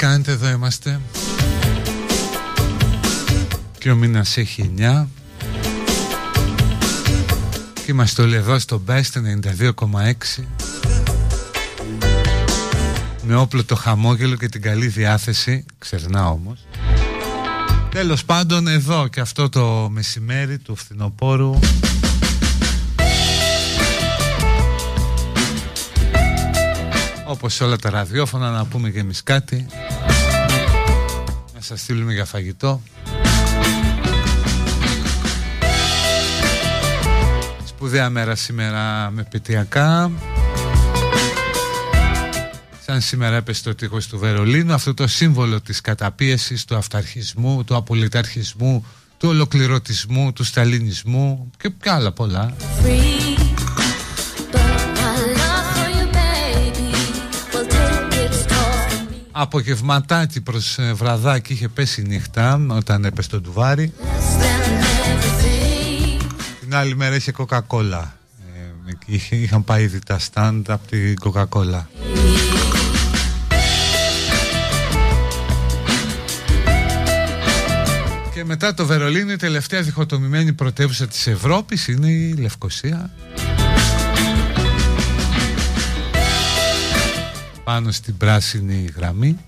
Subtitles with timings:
[0.00, 1.00] κάνετε, εδώ είμαστε.
[3.78, 5.06] Και ο μήνας έχει 9
[7.74, 9.20] Και είμαστε όλοι εδώ στο Best
[10.38, 10.44] 92,6
[13.22, 15.64] Με όπλο το χαμόγελο και την καλή διάθεση.
[15.78, 16.66] Ξερνά όμως.
[17.90, 21.58] Τέλος πάντων εδώ και αυτό το μεσημέρι του φθινοπόρου
[27.30, 29.66] Όπως όλα τα ραδιόφωνα να πούμε και εμείς κάτι.
[31.54, 32.82] Να σας στείλουμε για φαγητό.
[37.64, 40.10] Σπουδαία μέρα σήμερα με πετειακά
[42.86, 44.72] Σαν σήμερα έπεσε το τείχος του Βερολίνου.
[44.72, 48.86] Αυτό το σύμβολο της καταπίεσης, του αυταρχισμού, του απολυταρχισμού
[49.16, 52.54] Του ολοκληρωτισμού, του σταλινισμού Και και άλλα πολλά
[59.40, 63.92] Απογευματάκι προς ε, βραδάκι είχε πέσει νύχτα όταν έπεσε το ντουβάρι.
[66.60, 68.16] Την άλλη μέρα είχε κοκακόλα
[69.06, 71.88] ε, Είχαν πάει ήδη τα στάντ από την κοκακόλα
[78.34, 83.10] Και μετά το Βερολίνο η τελευταία διχοτομημένη πρωτεύουσα της Ευρώπης είναι η Λευκοσία
[87.64, 89.38] πάνω στην πράσινη γραμμή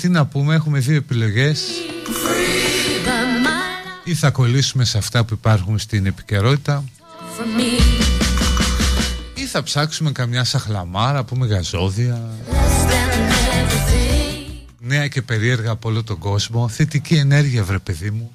[0.00, 1.68] τι να πούμε, έχουμε δύο επιλογές.
[4.04, 6.84] Ή θα κολλήσουμε σε αυτά που υπάρχουν στην επικαιρότητα
[9.34, 12.30] Ή θα ψάξουμε καμιά σαχλαμάρα, πούμε γαζόδια
[14.78, 16.68] Νέα και περίεργα από όλο τον κόσμο.
[16.68, 18.32] Θετική ενέργεια βρε παιδί μου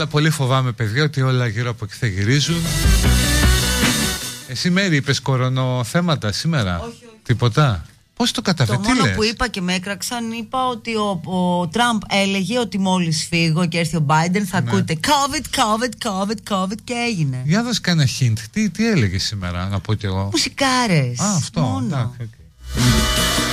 [0.00, 2.62] Αλλά πολύ φοβάμαι παιδιά ότι όλα γύρω από εκεί θα γυρίζουν
[4.48, 7.04] Εσύ Μαίρη είπες κορονοθέματα σήμερα όχι, όχι.
[7.22, 7.84] Τίποτα
[8.16, 12.00] Πώς τα κατάφερες, Το μόνο που είπα και με έκραξαν, είπα ότι ο, ο Τραμπ
[12.08, 14.70] έλεγε ότι μόλις φύγω και έρθει ο Biden θα Ναι.
[14.70, 17.42] ακούτε COVID, COVID, COVID, COVID και έγινε.
[17.44, 21.18] Για δώσε κανένα hint Τι, τι έλεγε σήμερα να πω κι εγώ; Μουσικάρες.
[21.20, 21.86] Α αυτό Μόνο.
[21.86, 23.49] εντάξει, οκ.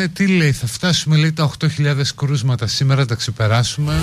[0.00, 3.94] Λοιπόν, ναι, τι λέει, θα φτάσουμε λέει τα 8.000 κρούσματα σήμερα, τα ξεπεράσουμε.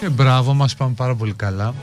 [0.00, 1.74] Και μπράβο μας, πάμε πάρα πολύ καλά.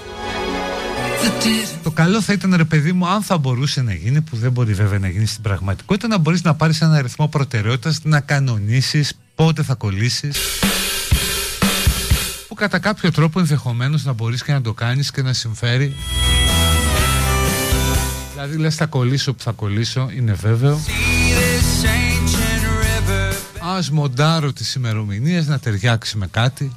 [1.83, 4.73] Το καλό θα ήταν ρε παιδί μου αν θα μπορούσε να γίνει που δεν μπορεί
[4.73, 9.63] βέβαια να γίνει στην πραγματικότητα να μπορείς να πάρεις ένα αριθμό προτεραιότητας να κανονίσεις πότε
[9.63, 10.37] θα κολλήσεις
[12.47, 15.95] που κατά κάποιο τρόπο ενδεχομένως να μπορείς και να το κάνεις και να συμφέρει
[18.33, 20.79] Δηλαδή λες θα κολλήσω που θα κολλήσω είναι βέβαιο
[23.67, 26.75] Ας μοντάρω τις ημερομηνίες να ταιριάξει με κάτι.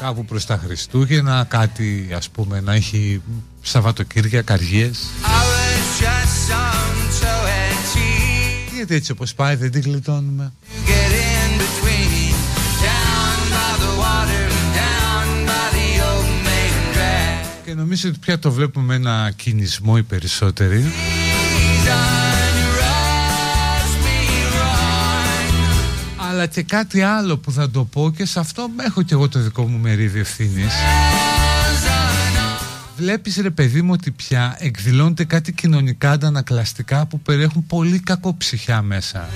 [0.00, 3.22] Κάπου προς τα Χριστούγεννα κάτι ας πούμε να έχει
[3.62, 4.98] Σαββατοκύρια καριές
[8.76, 10.52] Γιατί έτσι όπως πάει δεν την γλιτώνουμε.
[17.64, 20.84] Και νομίζω ότι πια το βλέπουμε με ένα κινησμό οι περισσότεροι
[26.44, 29.38] αλλά και κάτι άλλο που θα το πω και σε αυτό έχω και εγώ το
[29.38, 30.72] δικό μου μερίδιο ευθύνης.
[32.96, 39.28] Βλέπεις ρε παιδί μου ότι πια εκδηλώνεται κάτι κοινωνικά αντανακλαστικά που περιέχουν πολύ κακοψυχιά μέσα.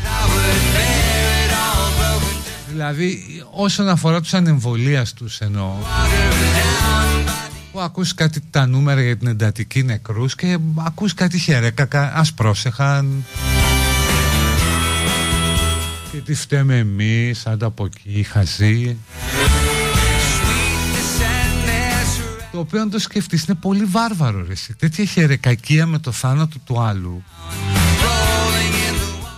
[2.68, 3.18] Δηλαδή
[3.50, 5.72] όσον αφορά τους ανεμβολίας τους εννοώ
[7.72, 13.24] που ακούς κάτι τα νούμερα για την εντατική νεκρούς και ακούς κάτι χερέκα, ας πρόσεχαν
[16.28, 18.96] και τι φταίμε εμείς, άντα από εκεί, χαζοί.
[22.52, 24.74] Το οποίο αν το σκεφτείς είναι πολύ βάρβαρο ρε εσύ.
[24.74, 27.22] Τέτοια χερεκακία με το θάνατο του άλλου.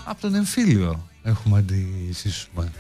[0.05, 2.73] Από τον εμφύλιο έχουμε αντισύσουμε.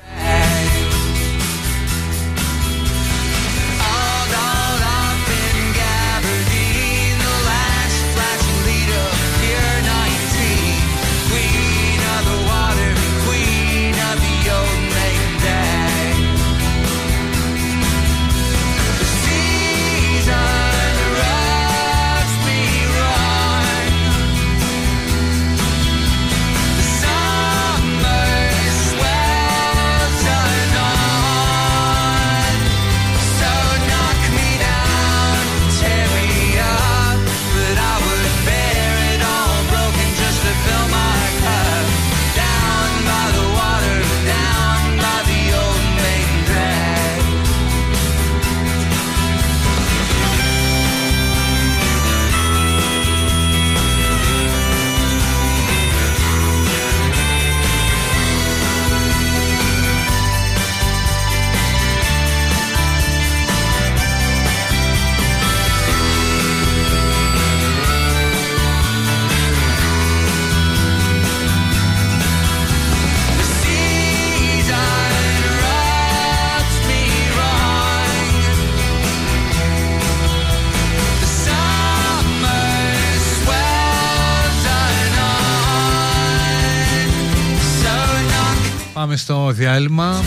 [89.70, 90.22] Πάμε στο διάλειμμα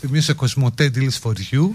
[0.00, 1.68] Θυμίζω Κοσμοτέ Deals for You.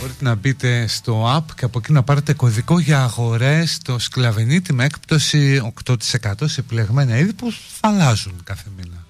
[0.00, 4.72] Μπορείτε να μπείτε στο app και από εκεί να πάρετε κωδικό για αγορές το σκλαβενίτη
[4.72, 5.96] με έκπτωση 8%
[6.44, 9.06] σε επιλεγμένα είδη που θα αλλάζουν κάθε μήνα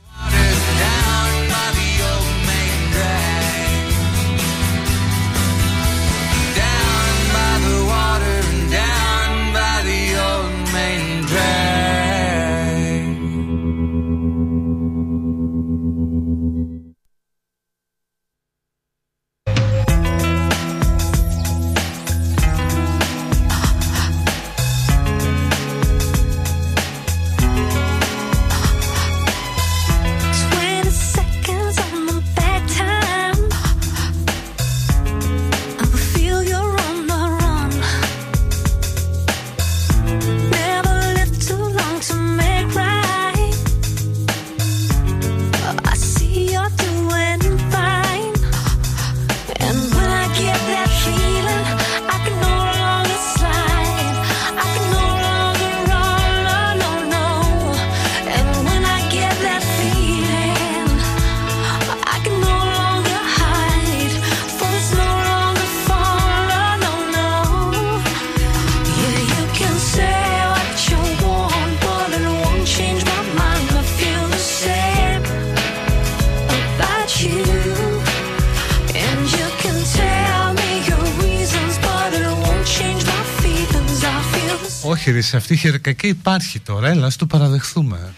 [85.23, 88.15] Όχι ρε, σε αυτή η χερακακή υπάρχει τώρα, έλα, ας το παραδεχθούμε.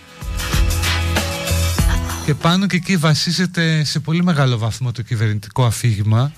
[2.24, 6.32] Και πάνω και εκεί βασίζεται σε πολύ μεγάλο βαθμό το κυβερνητικό αφήγημα.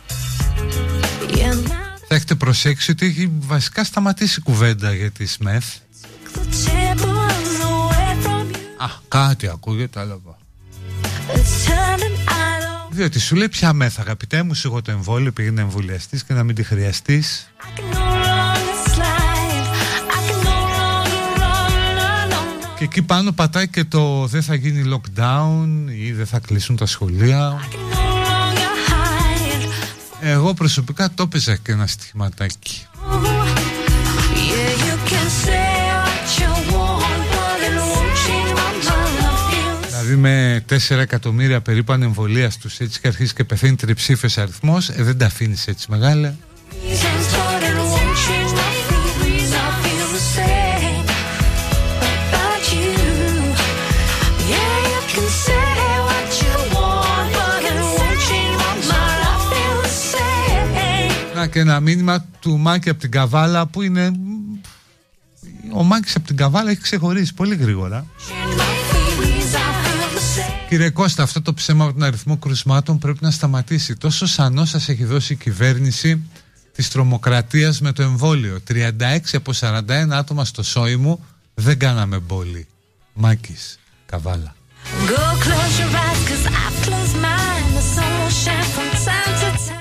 [2.09, 5.65] Θα έχετε προσέξει ότι έχει βασικά σταματήσει κουβέντα για τη ΣΜΕΘ.
[8.77, 10.19] Α, κάτι ακούγεται, αλλά
[12.91, 16.43] διότι σου λέει πια μέθα αγαπητέ μου σου εγώ το εμβόλιο πήγαινε εμβολιαστής και να
[16.43, 17.51] μην τη χρειαστείς
[22.79, 25.67] Και εκεί πάνω πατάει και το δεν θα γίνει lockdown
[25.99, 27.61] ή δεν θα κλείσουν τα σχολεία
[30.21, 32.87] Εγώ προσωπικά το έπαιζα και ένα στοιχηματάκι
[40.07, 45.03] Δηλαδή με 4 εκατομμύρια περίπου ανεμβολίας τους έτσι και αρχίζει και πεθαίνει τριψήφιος αριθμός, ε,
[45.03, 46.37] δεν τα αφήνεις έτσι μεγάλα.
[61.47, 64.13] Να και ένα μήνυμα του Μάκη από την Καβάλα που είναι...
[65.73, 68.07] Ο Μάκης από την Καβάλα έχει ξεχωρίσει πολύ γρήγορα.
[70.69, 73.97] Κύριε Κώστα, αυτό το ψέμα από τον αριθμό κρουσμάτων πρέπει να σταματήσει.
[73.97, 76.23] Τόσο σανός σας έχει δώσει η κυβέρνηση
[76.73, 78.59] της τρομοκρατίας με το εμβόλιο.
[78.69, 78.93] 36
[79.33, 79.81] από 41
[80.11, 82.67] άτομα στο σόι μου δεν κάναμε μπόλι.
[83.13, 84.55] Μάκης, καβάλα.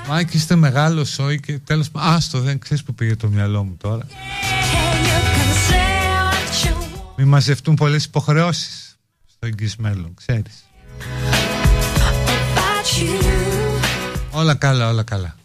[0.07, 4.07] Μάκη, είστε μεγάλος σόι και τέλος Άστο, δεν ξέρεις που πήγε το μυαλό μου τώρα.
[7.17, 10.65] Μη μαζευτούν πολλές υποχρεώσεις στο εγγύς μέλλον, ξέρεις.
[14.31, 15.35] Όλα καλά, όλα καλά.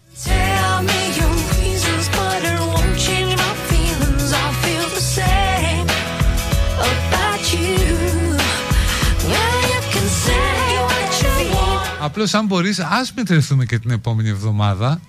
[12.11, 15.01] Απλώς αν μπορείς ας μετρηθούμε και την επόμενη εβδομάδα.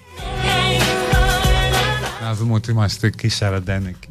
[2.22, 4.10] Να δούμε ότι είμαστε εκεί 41 εκεί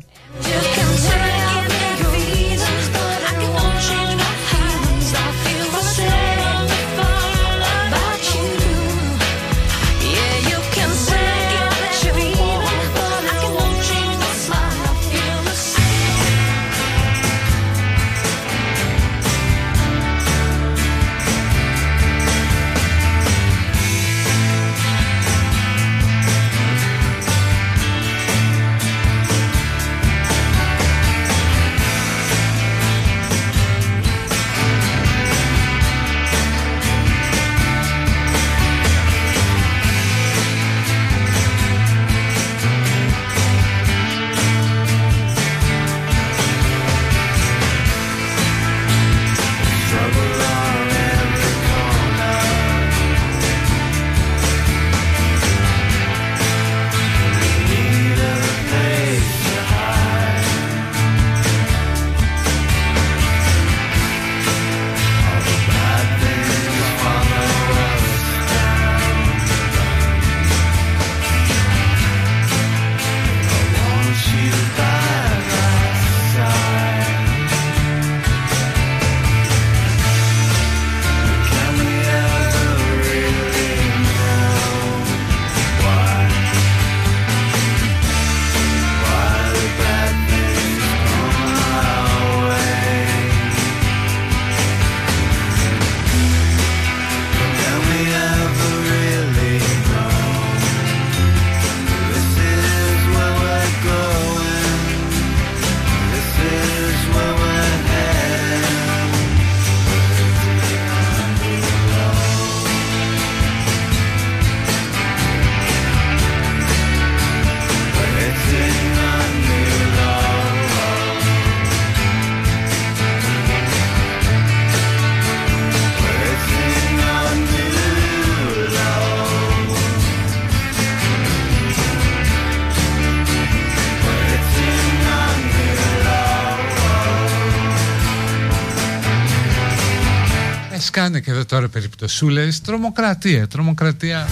[141.10, 144.28] κάνε και εδώ τώρα περιπτωσούλες Τρομοκρατία, τρομοκρατία.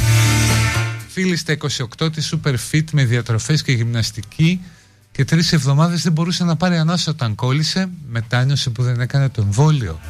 [1.09, 1.57] Φίλοι στα
[1.99, 4.61] 28 τη Super Fit με διατροφές και γυμναστική
[5.12, 7.88] και τρεις εβδομάδες δεν μπορούσε να πάρει ανάσα όταν κόλλησε.
[8.09, 10.01] Μετάνιωσε που δεν έκανε το εμβόλιο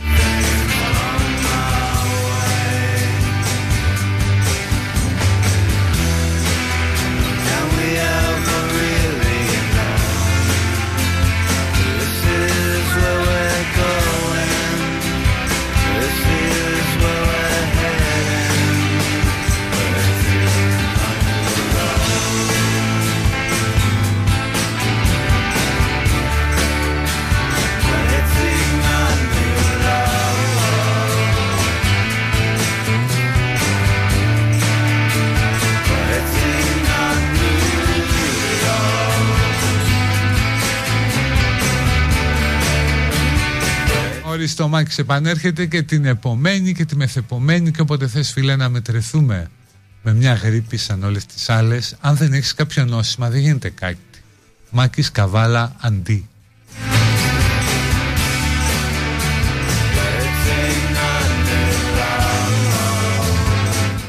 [44.60, 49.50] Ευχαριστώ Μάκης επανέρχεται και την επομένη και τη μεθεπομένη και όποτε θες φίλε να μετρηθούμε
[50.02, 51.96] με μια γρήπη σαν όλες τις άλλες.
[52.00, 53.98] Αν δεν έχεις κάποιο νόσημα δεν γίνεται κάτι.
[54.70, 56.28] Μάκης Καβάλα Αντί.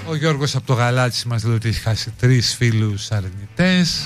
[0.06, 4.06] Ο Γιώργος από το Γαλάτσι μας λέει ότι έχει χάσει τρεις φίλους αρνητές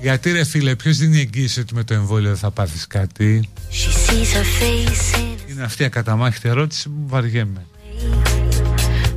[0.00, 3.48] Γιατί ρε φίλε, ποιος δίνει εγγύηση ότι με το εμβόλιο θα πάθεις κάτι;
[5.50, 7.66] Είναι αυτή η ακαταμάχητη ερώτηση που βαριέμαι.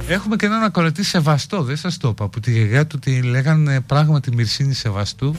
[0.08, 3.82] Έχουμε και έναν ακροατή Σεβαστό, δεν σας το είπα Που τη γιαγιά του τη λέγανε
[3.82, 5.36] πράγματι Μυρσίνη Σεβαστού.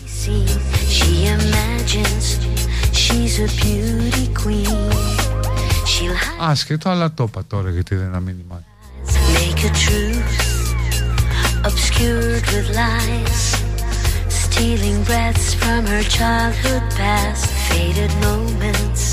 [6.40, 8.64] Άσχετο, αλλά το είπα τώρα γιατί δεν είναι ένα μήνυμα
[11.66, 13.73] Obscured with lies
[14.54, 19.04] stealing breaths from her childhood past, faded moments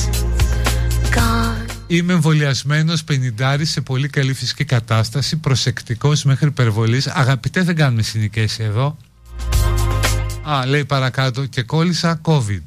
[1.15, 1.65] gone.
[1.87, 3.03] Είμαι εμβολιασμένος
[3.39, 7.07] 50 σε πολύ καλή φυσική κατάσταση, προσεκτικός μέχρι υπερβολής.
[7.07, 8.97] Αγαπητέ, δεν κάνουμε συνοικέσεις εδώ.
[10.49, 12.65] Α, λέει παρακάτω και κόλλησα COVID.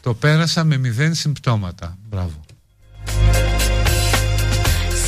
[0.00, 1.98] Το πέρασα με μηδέν συμπτώματα.
[2.08, 2.40] Μπράβο.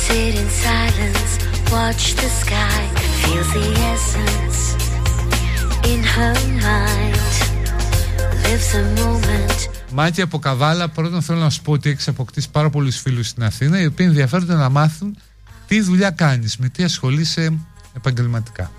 [0.05, 1.31] Sit in silence,
[1.73, 2.81] watch the sky,
[3.21, 4.82] feel the essence.
[9.91, 13.43] Μάκη από Καβάλα, πρώτον θέλω να σου πω ότι έχεις αποκτήσει πάρα πολλούς φίλους στην
[13.43, 15.17] Αθήνα οι οποίοι ενδιαφέρονται να μάθουν
[15.67, 17.53] τι δουλειά κάνεις, με τι ασχολείσαι
[17.93, 18.71] επαγγελματικά.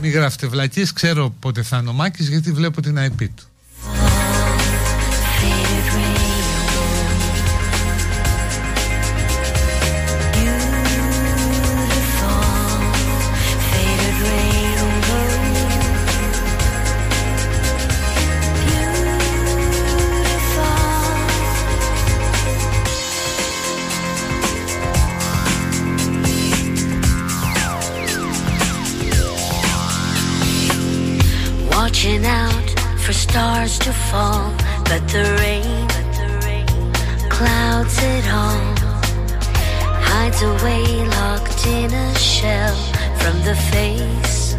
[0.00, 3.51] Μην γράφετε βλακίες, ξέρω πότε θα είναι ο Μάκης γιατί βλέπω την IP του.
[33.66, 34.50] Stars to fall,
[34.84, 35.88] but the rain
[37.28, 38.74] clouds it all.
[40.08, 42.76] Hides away locked in a shell
[43.20, 44.56] from the face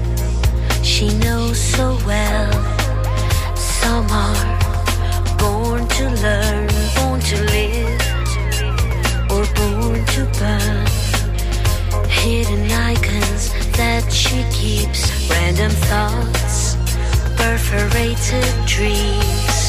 [0.84, 2.52] she knows so well.
[3.56, 8.02] Some are born to learn, born to live,
[9.34, 10.88] or born to burn.
[12.08, 16.43] Hidden icons that she keeps, random thoughts
[17.44, 19.60] perforated dreams.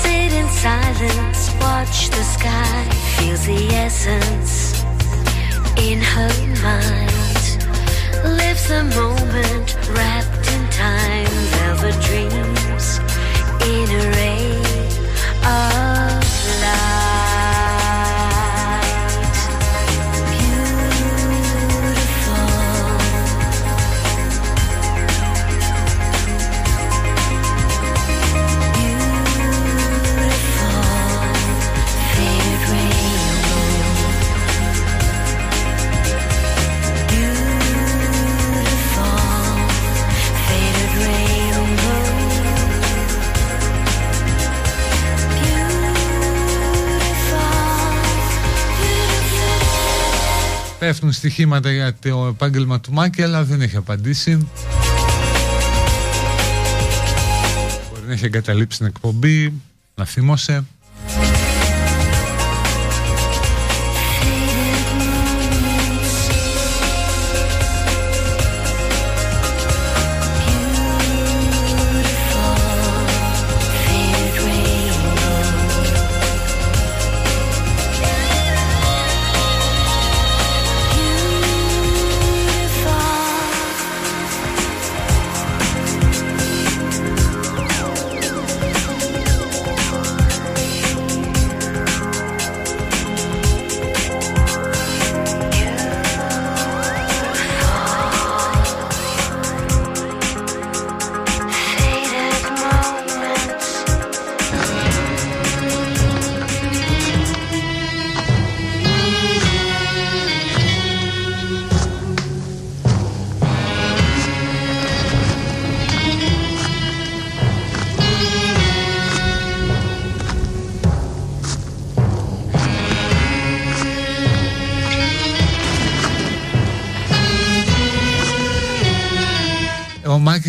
[0.00, 4.82] Sit in silence, watch the sky, feel the essence
[5.88, 6.34] in her
[6.64, 7.06] mind.
[8.40, 10.15] Lives the moment wrapped
[50.86, 54.48] Πέφτουν στοιχήματα για το επάγγελμα του Μάκη αλλά δεν έχει απαντήσει.
[57.90, 59.52] Μπορεί να έχει εγκαταλείψει την εκπομπή
[59.94, 60.64] Να θύμωσε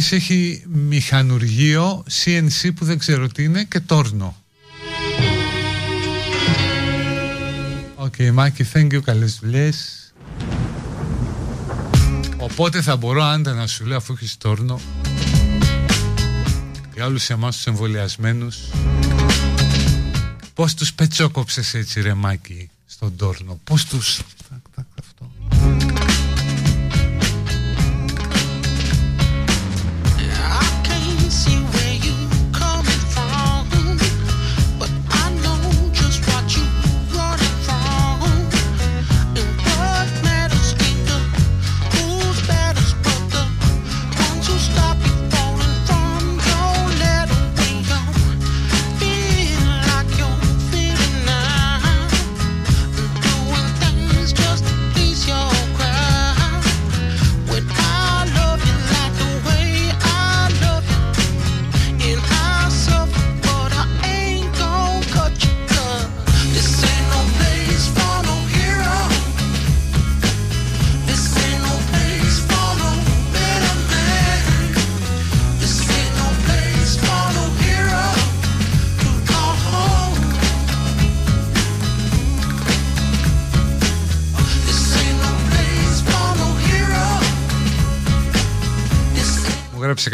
[0.10, 4.36] Μάκης έχει μηχανουργείο CNC που δεν ξέρω τι είναι και τόρνο.
[7.96, 10.12] Οκ, okay, Μάκη, thank you, καλές δουλειές.
[12.38, 14.80] Οπότε θα μπορώ άνετα να σου λέω αφού έχεις τόρνο
[16.94, 18.58] για όλους εμάς τους εμβολιασμένους
[20.54, 24.22] Πώς τους πετσόκοψες έτσι ρε Μάκη στον τόρνο Πώς τους...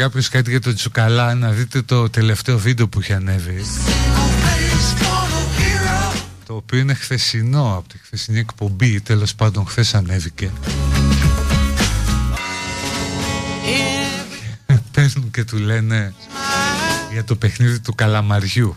[0.04, 3.64] έγραψε κάποιος κάτι για τον Τσουκαλά να δείτε το τελευταίο βίντεο που είχε ανέβει.
[6.46, 10.50] Το οποίο είναι χθεσινό από τη χθεσινή εκπομπή τέλος πάντων χθες ανέβηκε.
[14.92, 16.14] Παίρνουν και του λένε
[17.12, 18.76] για το παιχνίδι του καλαμαριού.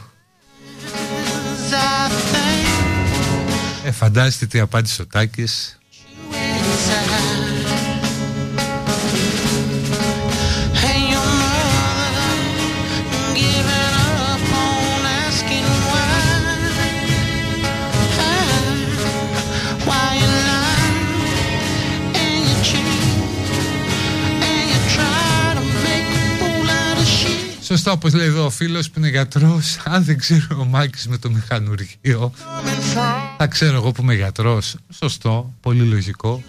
[3.83, 5.77] Ε, φαντάζεστε τι απάντησε ο Τάκης
[27.77, 29.77] Σωστά όπως λέει εδώ ο φίλος που είναι γιατρός.
[29.85, 32.31] Αν δεν ξέρω ο Μάκης με το μηχανουργείο.
[33.37, 34.75] Θα ξέρω εγώ που είμαι γιατρός.
[34.89, 36.43] Σωστό, πολύ λογικό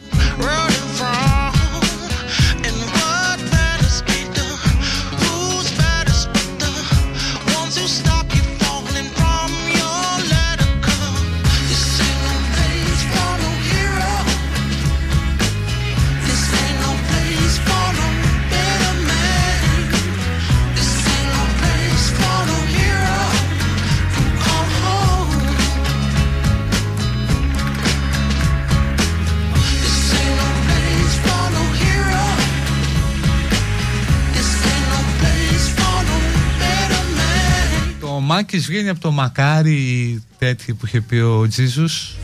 [38.39, 42.17] Μάκης βγαίνει από το μακάρι τέτοιο που είχε πει ο Τζίζους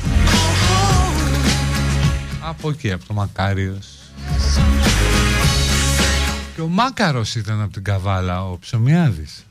[2.41, 3.87] Από εκεί, από το Μακάριος
[6.55, 9.47] Και ο Μάκαρος ήταν από την Καβάλα, ο Ψωμιάδης.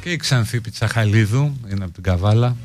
[0.00, 2.56] Και η Ξανθή Πιτσαχαλίδου είναι από την Καβάλα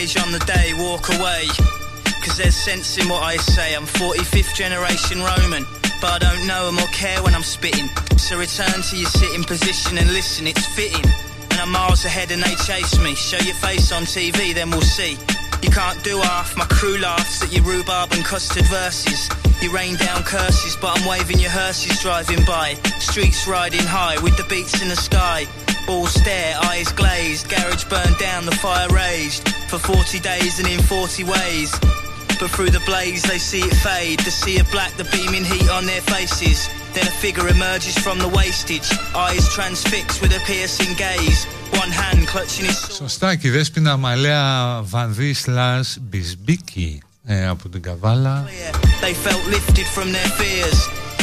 [0.00, 1.46] page on the day, walk away.
[2.22, 3.74] Cause there's sense in what I say.
[3.74, 5.64] I'm 45th generation Roman,
[6.00, 7.88] but I don't know them or care when I'm spitting.
[8.16, 11.04] So return to your sitting position and listen, it's fitting.
[11.50, 13.14] And I'm miles ahead and they chase me.
[13.14, 15.18] Show your face on TV, then we'll see.
[15.62, 19.28] You can't do half, my crew laughs at your rhubarb and custard verses.
[19.60, 22.74] You rain down curses, but I'm waving your hearses driving by.
[23.00, 25.46] Streets riding high with the beats in the sky.
[25.89, 29.43] All stare, eyes glazed, garage burned down, the fire raged.
[29.71, 31.71] For 40 days and in 40 ways.
[32.39, 34.19] But through the blaze they see it fade.
[34.19, 36.69] The sea of black, the beaming heat on their faces.
[36.93, 38.89] Then a figure emerges from the wastage.
[39.15, 41.45] Eyes transfixed with a piercing gaze.
[41.81, 47.81] One hand clutching his Σωστά και η Δέσποινα Αμαλέα Βανδύ Σλάς Μπισμπίκη ε, από την
[47.81, 48.45] Καβάλα.
[49.01, 50.79] They felt lifted from their fears.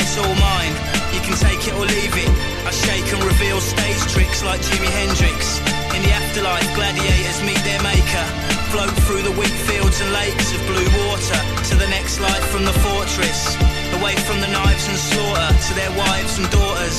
[0.00, 0.74] it's all mine.
[1.12, 2.30] You can take it or leave it.
[2.64, 5.60] I shake and reveal stage tricks like Jimi Hendrix.
[5.94, 8.26] In the afterlife, gladiators meet their maker.
[8.72, 11.40] Float through the wheat fields and lakes of blue water
[11.70, 13.56] to the next life from the fortress.
[14.00, 16.98] Away from the knives and slaughter to their wives and daughters.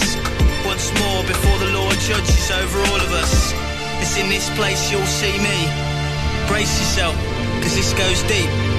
[0.64, 3.54] Once more before the Lord judges over all of us.
[4.02, 5.58] It's in this place you'll see me.
[6.48, 7.16] Brace yourself,
[7.64, 8.71] cause this goes deep.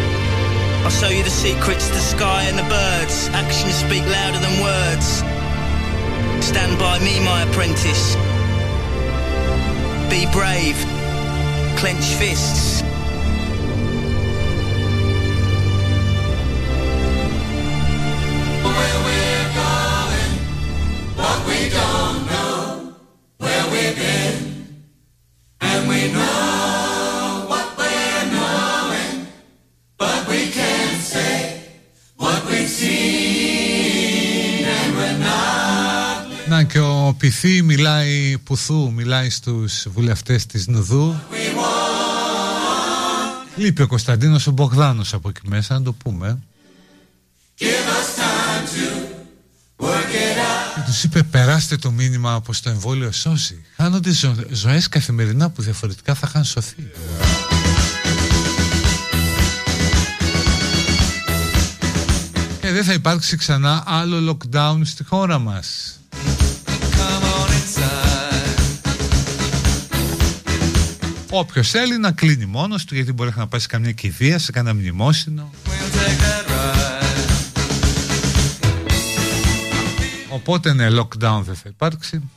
[0.84, 3.28] I'll show you the secrets, the sky and the birds.
[3.28, 5.22] Actions speak louder than words.
[6.44, 8.16] Stand by me, my apprentice.
[10.10, 10.76] Be brave.
[11.78, 12.82] Clench fists.
[18.62, 20.32] Where we're going,
[21.16, 22.94] what we don't know,
[23.38, 24.84] where we've been,
[25.60, 26.71] and we know
[36.62, 36.66] not.
[36.66, 41.14] Να και ο Πυθή μιλάει Πουθού, μιλάει στους βουλευτές της Νουδού.
[43.56, 46.38] Λείπει ο Κωνσταντίνος ο Μπογδάνος από εκεί μέσα, να το πούμε.
[47.58, 50.74] Give us time to work it out.
[50.74, 53.64] Και τους είπε περάστε το μήνυμα πως το εμβόλιο σώζει.
[53.76, 54.34] Χάνονται ζω...
[54.50, 56.90] ζωές καθημερινά που διαφορετικά θα είχαν σωθεί.
[62.60, 65.96] Και δεν θα υπάρξει ξανά άλλο lockdown στη χώρα μας.
[71.34, 74.74] Όποιος θέλει να κλείνει μόνος του γιατί μπορεί να πάει σε καμιά κηδεία, σε κανένα
[74.74, 75.50] μνημόσυνο.
[75.64, 76.72] We'll take that ride.
[80.30, 82.30] Οπότε ναι, lockdown δεν θα υπάρξει.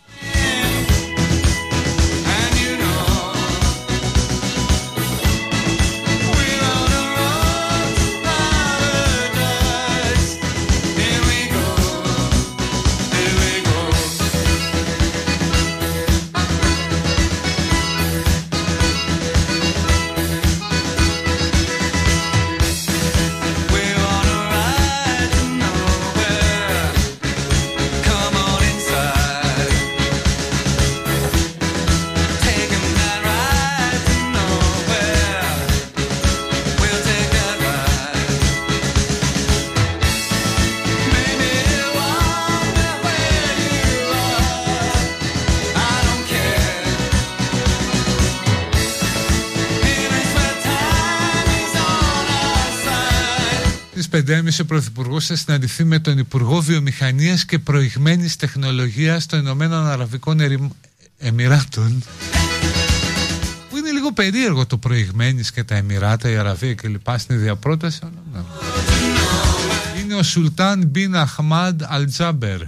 [54.52, 59.88] Στις 5.30 ο Πρωθυπουργός θα συναντηθεί με τον Υπουργό Βιομηχανίας και Προηγμένης Τεχνολογίας των Ηνωμένων
[59.88, 60.72] Αραβικών Ερημ-
[61.18, 62.04] Εμμυράτων.
[63.70, 67.08] Που είναι λίγο περίεργο το προηγμένης και τα Εμμυράτα, η Αραβία κλπ.
[67.18, 68.00] στην ίδια πρόταση.
[68.02, 68.40] αλλά ναι.
[70.02, 72.60] Είναι ο Σουλτάν Μπιν Αχμάντ Αλτζάμπερ.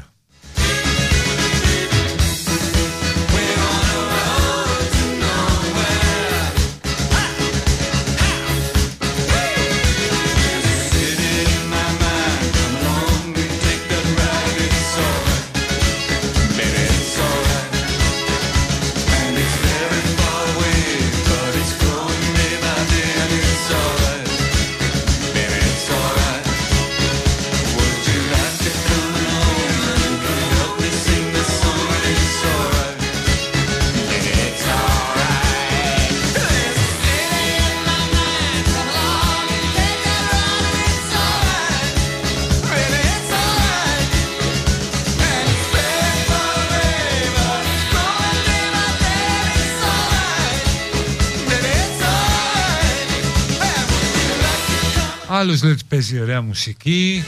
[55.37, 57.23] Άλλος λέει ότι παίζει ωραία μουσική.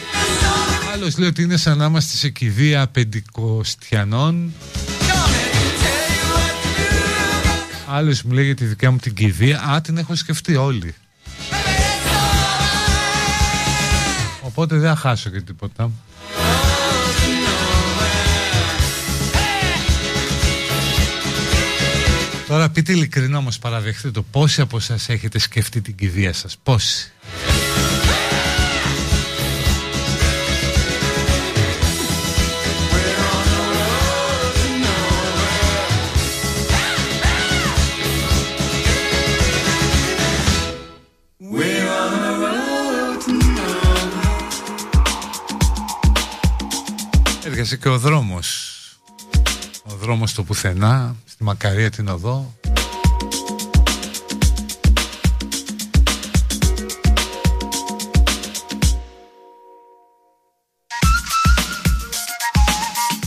[0.93, 4.53] Άλλος λέει ότι είναι σαν να είμαστε σε κηδεία πεντηκοστιανών.
[7.87, 9.61] Άλλος μου λέει για τη δικιά μου την κηδεία.
[9.61, 10.93] Α, την έχω σκεφτεί όλοι.
[14.41, 15.91] Οπότε δεν θα χάσω και τίποτα.
[22.47, 26.57] Τώρα πείτε ειλικρινά όμως παραδεχτείτε το πόσοι από εσάς έχετε σκεφτεί την κηδεία σας.
[26.63, 27.11] Πόσοι.
[47.71, 48.77] Έρχεσαι και ο δρόμος.
[49.83, 52.55] Ο δρόμος το πουθενά, στη Μακαρία την οδό.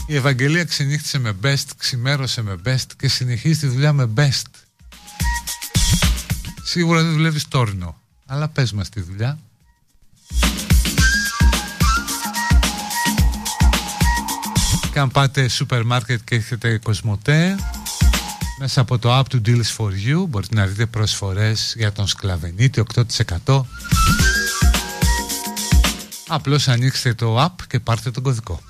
[0.07, 4.49] Η Ευαγγελία ξενύχτησε με best, ξημέρωσε με best και συνεχίζει τη δουλειά με best.
[6.63, 9.39] Σίγουρα δεν δουλεύεις τόρνο, αλλά πες μας τη δουλειά.
[14.93, 17.55] Και αν πάτε σούπερ μάρκετ και έχετε κοσμοτέ
[18.59, 22.83] μέσα από το app του Deals for You μπορείτε να δείτε προσφορές για τον σκλαβενίτη
[23.45, 23.61] 8%
[26.27, 28.61] Απλώς ανοίξτε το app και πάρτε τον κωδικό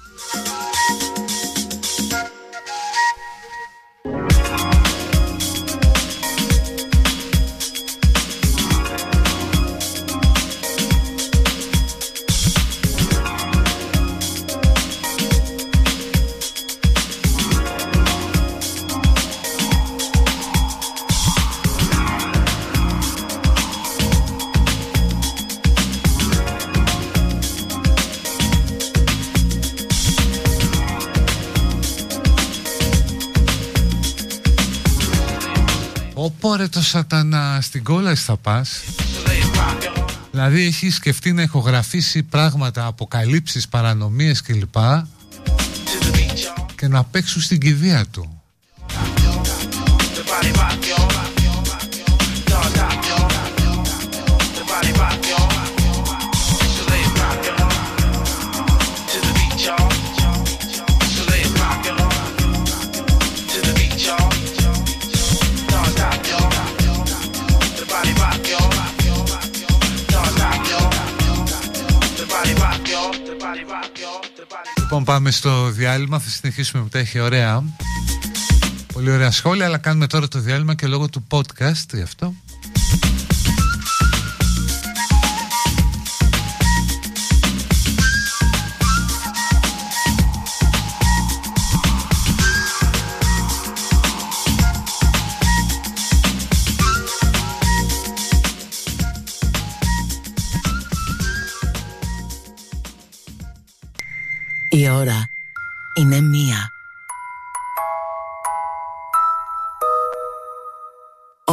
[36.74, 38.82] το σατανά στην κόλαση θα πας.
[40.32, 44.76] Δηλαδή έχεις σκεφτεί να ηχογραφήσει πράγματα, αποκαλύψεις, παρανομίες κλπ.
[46.76, 48.42] Και να παίξουν στην κηδεία του
[75.04, 77.64] Λοιπόν πάμε στο διάλειμμα, θα συνεχίσουμε μετά, έχει ωραία.
[78.94, 82.34] Πολύ ωραία σχόλια, αλλά κάνουμε τώρα το διάλειμμα και λόγω του podcast γι' αυτό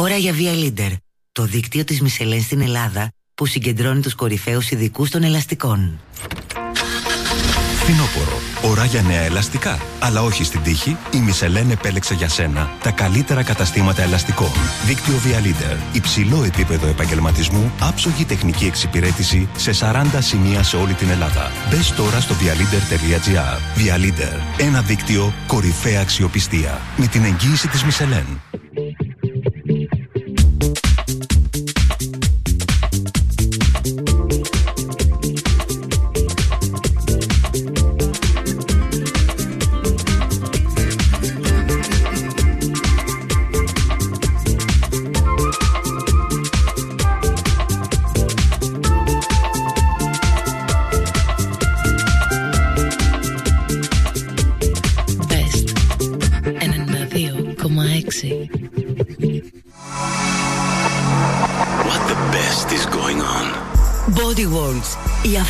[0.01, 0.91] Ώρα για Via Leader,
[1.31, 5.99] το δίκτυο της Μισελέν στην Ελλάδα που συγκεντρώνει τους κορυφαίους ειδικούς των ελαστικών.
[7.75, 8.39] Φθινόπωρο.
[8.71, 9.79] Ώρα για νέα ελαστικά.
[9.99, 14.51] Αλλά όχι στην τύχη, η Μισελέν επέλεξε για σένα τα καλύτερα καταστήματα ελαστικών.
[14.85, 15.77] Δίκτυο Via Leader.
[15.93, 21.51] Υψηλό επίπεδο επαγγελματισμού, άψογη τεχνική εξυπηρέτηση σε 40 σημεία σε όλη την Ελλάδα.
[21.69, 23.79] Μπες τώρα στο vialeader.gr.
[23.79, 24.41] Via Leader.
[24.57, 26.81] Ένα δίκτυο κορυφαία αξιοπιστία.
[26.97, 28.41] Με την εγγύηση της Μισελέν.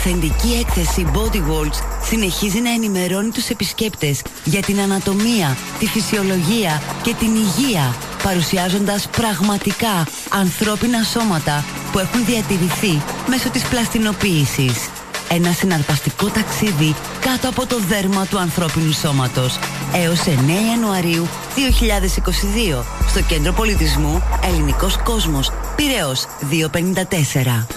[0.04, 7.14] Αυθεντική έκθεση Body Worlds συνεχίζει να ενημερώνει τους επισκέπτες για την ανατομία, τη φυσιολογία και
[7.14, 14.90] την υγεία, παρουσιάζοντας πραγματικά ανθρώπινα σώματα που έχουν διατηρηθεί μέσω της πλαστινοποίησης.
[15.30, 19.60] Ένα συναρπαστικό ταξίδι κάτω από το δέρμα του ανθρώπινου σώματος.
[19.94, 20.30] Έως 9
[20.72, 27.68] Ιανουαρίου 2022 στο Κέντρο Πολιτισμού Ελληνικός Κόσμος, Πειραιώς 254.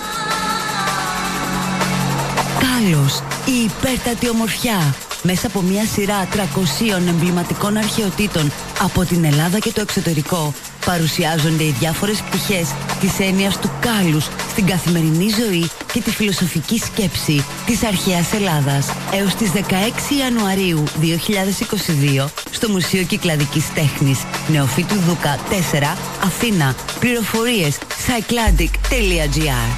[2.85, 4.95] Κάλος, η υπέρτατη ομορφιά.
[5.23, 10.53] Μέσα από μια σειρά 300 εμβληματικών αρχαιοτήτων από την Ελλάδα και το εξωτερικό
[10.85, 17.45] παρουσιάζονται οι διάφορες πτυχές της έννοιας του κάλους στην καθημερινή ζωή και τη φιλοσοφική σκέψη
[17.67, 18.87] της αρχαίας Ελλάδας.
[19.13, 24.19] Έως τις 16 Ιανουαρίου 2022 στο Μουσείο Κυκλαδικής Τέχνης
[24.49, 26.75] Νεοφύτου Δούκα 4 Αθήνα.
[27.01, 29.69] Πληροφορίες cycladic.gr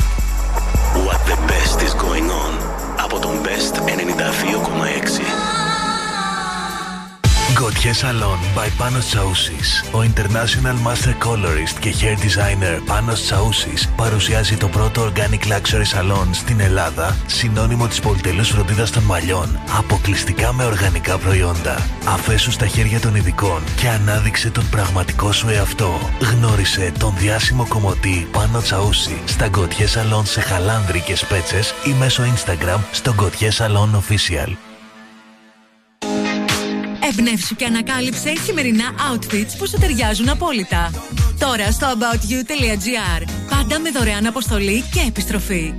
[1.06, 2.65] What the best is going on
[3.16, 5.55] από τον Best 92,6.
[7.60, 9.68] Gautier Salon by Panos Chaousis.
[9.92, 16.26] Ο International Master Colorist και Hair Designer Panos Chaousis παρουσιάζει το πρώτο Organic Luxury Salon
[16.32, 21.86] στην Ελλάδα, συνώνυμο της πολυτελούς φροντίδας των μαλλιών, αποκλειστικά με οργανικά προϊόντα.
[22.06, 26.10] Αφέσου στα χέρια των ειδικών και ανάδειξε τον πραγματικό σου εαυτό.
[26.20, 32.22] Γνώρισε τον διάσημο κομμωτή Πάνο Τσαούσι στα Gautier Salon σε Χαλάνδρη και Σπέτσες ή μέσω
[32.22, 34.65] Instagram στο Gautier Salon Official.
[37.18, 40.90] Εμπνεύσου και ανακάλυψε χειμερινά outfits που σου ταιριάζουν απόλυτα.
[41.38, 43.22] Τώρα στο aboutyou.gr.
[43.50, 45.74] Πάντα με δωρεάν αποστολή και επιστροφή.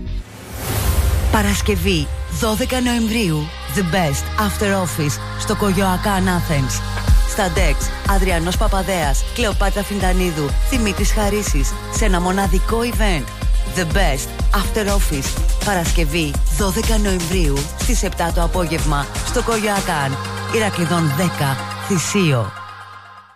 [1.32, 2.08] Παρασκευή
[2.42, 6.82] 12 Νοεμβρίου The Best After Office στο Κογιοακάν Athens.
[7.30, 7.76] Στα Dex,
[8.10, 13.37] Αδριανός Παπαδέας, Κλεοπάτρα Φιντανίδου, Δημήτρης Χαρίσης σε ένα μοναδικό event.
[13.76, 15.42] The Best After Office.
[15.66, 20.18] Παρασκευή 12 Νοεμβρίου στις 7 το απόγευμα στο Κογιοακάν.
[20.56, 21.56] Ηρακλειδών 10,
[21.88, 22.52] Θησίο.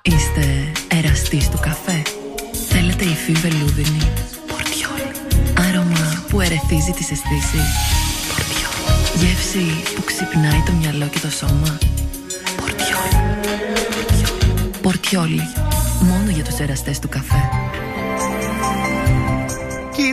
[0.02, 2.02] Είστε εραστής του καφέ.
[2.70, 4.12] Θέλετε υφή βελούδινη;
[4.48, 5.02] Πορτιόλ.
[5.68, 7.68] Άρωμα που ερεθίζει τις αισθήσεις;
[8.28, 9.16] Πορτιόλ.
[9.16, 11.78] Γεύση που ξυπνάει το μυαλό και το σώμα;
[12.56, 13.12] Πορτιόλ.
[14.82, 15.42] Πορτιόλι.
[16.02, 17.50] Μόνο για τους εραστές του καφέ.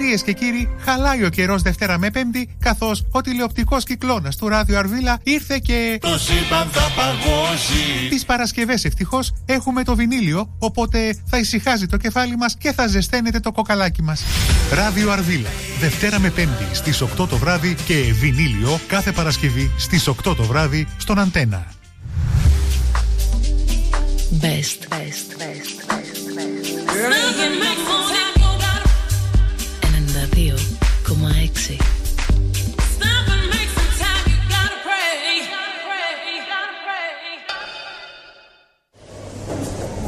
[0.08, 4.78] Κυρίες και κύριοι, χαλάει ο καιρός Δευτέρα με Πέμπτη, καθώς ο τηλεοπτικός κυκλώνας του Ράδιο
[4.78, 5.98] Αρβίλα ήρθε και.
[6.00, 8.08] Το σύμπαν θα παγώσει.
[8.08, 13.40] Τις Παρασκευές ευτυχώς έχουμε το βινίλιο, οπότε θα ησυχάζει το κεφάλι μας και θα ζεσταίνεται
[13.40, 14.22] το κοκαλάκι μας.
[14.72, 15.48] Ράδιο Αρβίλα.
[15.80, 20.86] Δευτέρα με Πέμπτη στις 8 το βράδυ και βινίλιο κάθε Παρασκευή στις 8 το βράδυ
[20.96, 21.66] στον Αντένα.
[24.40, 24.80] Best.
[24.92, 25.28] Best.
[25.40, 25.76] Best.
[25.88, 26.68] Best.
[31.54, 31.98] 92,6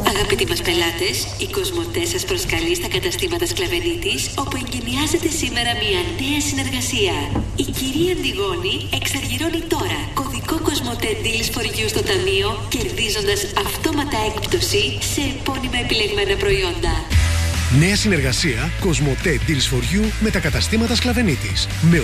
[0.06, 6.40] Αγαπητοί μας πελάτες, η Κοσμοτέ σας προσκαλεί στα καταστήματα Σκλαβενίτης, όπου εγκαινιάζεται σήμερα μια νέα
[6.40, 7.14] συνεργασία.
[7.56, 14.98] Η κυρία Αντιγόνη εξαργυρώνει τώρα κωδικό Κοσμοτέ Deals for You στο ταμείο, κερδίζοντας αυτόματα έκπτωση
[15.12, 17.19] σε επώνυμα επιλεγμένα προϊόντα.
[17.78, 21.66] Νέα συνεργασία Κοσμοτέ Deals for You με τα καταστήματα Σκλαβενίτης.
[21.90, 22.02] Με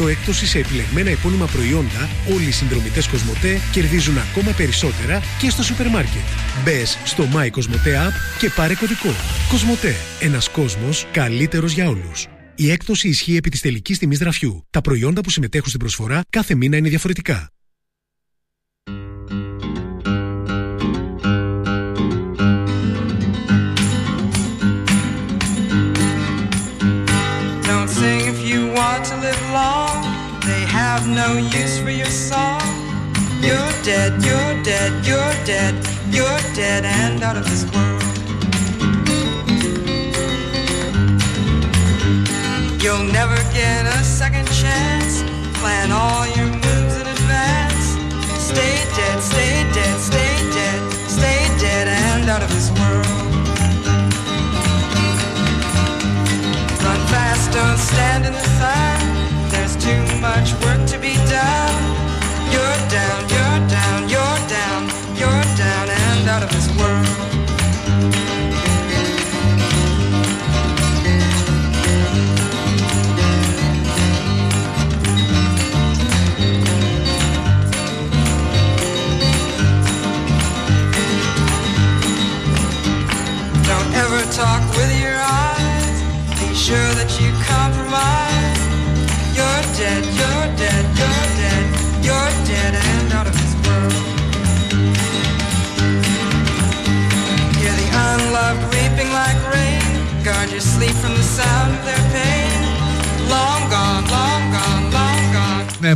[0.00, 5.62] 8% έκπτωση σε επιλεγμένα επώνυμα προϊόντα, όλοι οι συνδρομητές Κοσμοτέ κερδίζουν ακόμα περισσότερα και στο
[5.62, 6.22] σούπερ μάρκετ.
[6.64, 9.14] Μπες στο My Κοσμοτέ App και πάρε κωδικό.
[9.48, 9.94] Κοσμοτέ.
[10.20, 12.26] Ένας κόσμος καλύτερος για όλους.
[12.54, 14.62] Η έκπτωση ισχύει επί της τελικής τιμής δραφιού.
[14.70, 17.48] Τα προϊόντα που συμμετέχουν στην προσφορά κάθε μήνα είναι διαφορετικά.
[31.14, 32.60] No use for your song.
[33.40, 35.74] You're dead, you're dead, you're dead,
[36.10, 38.02] you're dead and out of this world.
[42.82, 45.22] You'll never get a second chance.
[45.58, 47.86] Plan all your moves in advance.
[48.50, 53.06] Stay dead, stay dead, stay dead, stay dead and out of this world.
[56.84, 59.18] Run fast, don't stand in the sun.
[59.50, 60.87] There's too much work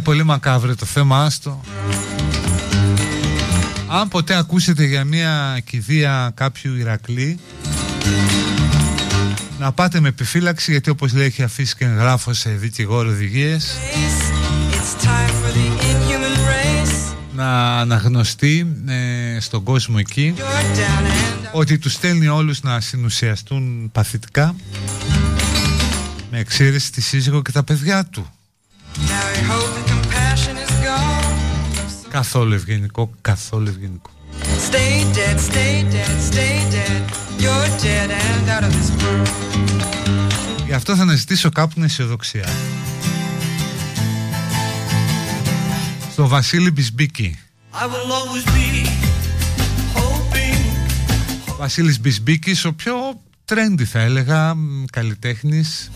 [0.02, 1.60] πολύ μακάβριο το θέμα, άστο.
[3.88, 7.38] Αν ποτέ ακούσετε για μια κηδεία κάποιου Ηρακλή,
[9.58, 15.22] να πάτε με επιφύλαξη γιατί όπως λέει έχει αφήσει και εγγράφος σε δικηγόρο οδηγίες It's
[17.34, 20.34] να αναγνωστεί ε, στον κόσμο εκεί
[21.52, 24.54] ότι τους στέλνει όλους να συνουσιαστούν παθητικά
[26.30, 28.26] με εξαίρεση τη σύζυγο και τα παιδιά του.
[32.12, 34.10] Καθόλου ευγενικό, καθόλου ευγενικό.
[34.70, 37.02] Stay dead, stay dead, stay dead.
[37.42, 39.28] You're dead and out of this world.
[40.66, 42.48] Γι' αυτό θα αναζητήσω κάπου την αισιοδοξία.
[46.10, 47.38] Στο Βασίλη Μπισμπίκη.
[51.58, 52.94] Βασίλης Μπισμπίκης, ο πιο
[53.44, 54.54] τρέντι θα έλεγα,
[54.92, 55.90] καλλιτέχνης.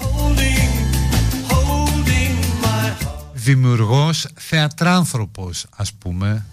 [3.47, 6.47] Δημιουργός, θεατράνθρωπος ας πούμε.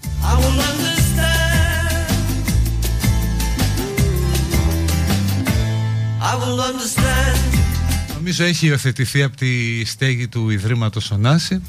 [8.14, 11.62] Νομίζω έχει υιοθετηθεί από τη στέγη του Ιδρύματος Ωνάση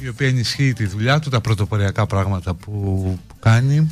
[0.00, 2.70] η οποία ενισχύει τη δουλειά του, τα πρωτοποριακά πράγματα που,
[3.28, 3.88] που κάνει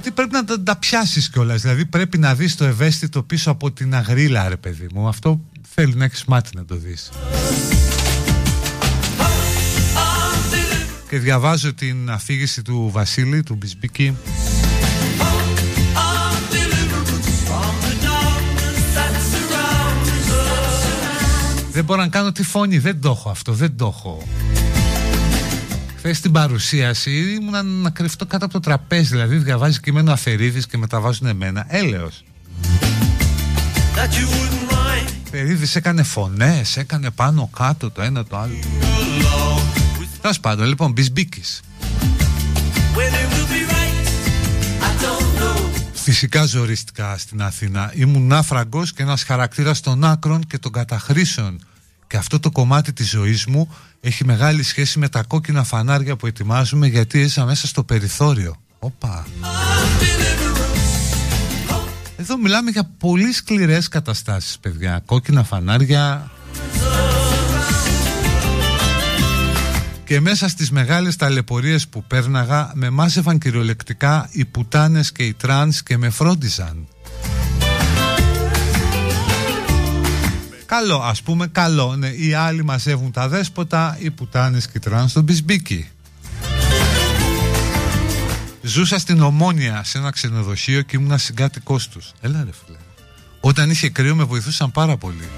[0.00, 1.60] Γιατί πρέπει να τα, τα πιάσεις κιόλας.
[1.60, 5.08] Δηλαδή πρέπει να δεις το ευαίσθητο πίσω από την αγρίλα ρε παιδί μου.
[5.08, 5.40] Αυτό
[5.74, 7.10] θέλει να έχεις μάτι να το δεις.
[11.08, 14.16] Και διαβάζω την αφήγηση του Βασίλη, του Μπισμπίκη.
[21.72, 24.26] Δεν μπορώ να κάνω τη φωνή, δεν το έχω αυτό, δεν το έχω
[26.08, 30.78] Χθες στην παρουσίαση ήμουν να κρυφτώ κάτω από το τραπέζι Δηλαδή διαβάζει κείμενο αφαιρίδης και
[30.78, 32.24] μεταβάζουν εμένα Έλεος
[35.26, 38.54] Αφαιρίδης έκανε φωνές, έκανε πάνω κάτω το ένα το άλλο
[40.20, 41.42] Τέλος πάντων, λοιπόν, Μπισμπίκη.
[45.92, 47.92] Φυσικά ζωρίστηκα στην Αθήνα.
[47.94, 51.60] Ήμουν άφραγκος και ένας χαρακτήρας των άκρων και των καταχρήσεων.
[52.06, 53.68] Και αυτό το κομμάτι της ζωής μου
[54.00, 58.56] έχει μεγάλη σχέση με τα κόκκινα φανάρια που ετοιμάζουμε γιατί έζησα μέσα στο περιθώριο.
[58.78, 59.26] Όπα.
[62.16, 65.02] Εδώ μιλάμε για πολύ σκληρές καταστάσεις, παιδιά.
[65.06, 66.30] Κόκκινα φανάρια,
[70.08, 75.82] και μέσα στις μεγάλες ταλαιπωρίες που πέρναγα με μάζευαν κυριολεκτικά οι πουτάνες και οι τρανς
[75.82, 76.88] και με φρόντιζαν.
[80.68, 85.10] Καλό, ας πούμε καλό, ναι, οι άλλοι μαζεύουν τα αδέσποτα, οι πουτάνες και οι τρανς
[85.10, 85.88] στον Μπισμπίκη.
[88.62, 92.12] Ζούσα στην Ομόνια σε ένα ξενοδοχείο και ήμουν συγκάτοικός τους.
[92.20, 92.76] Έλα ρε φίλε.
[93.40, 95.28] Όταν είχε κρύο με βοηθούσαν πάρα πολύ.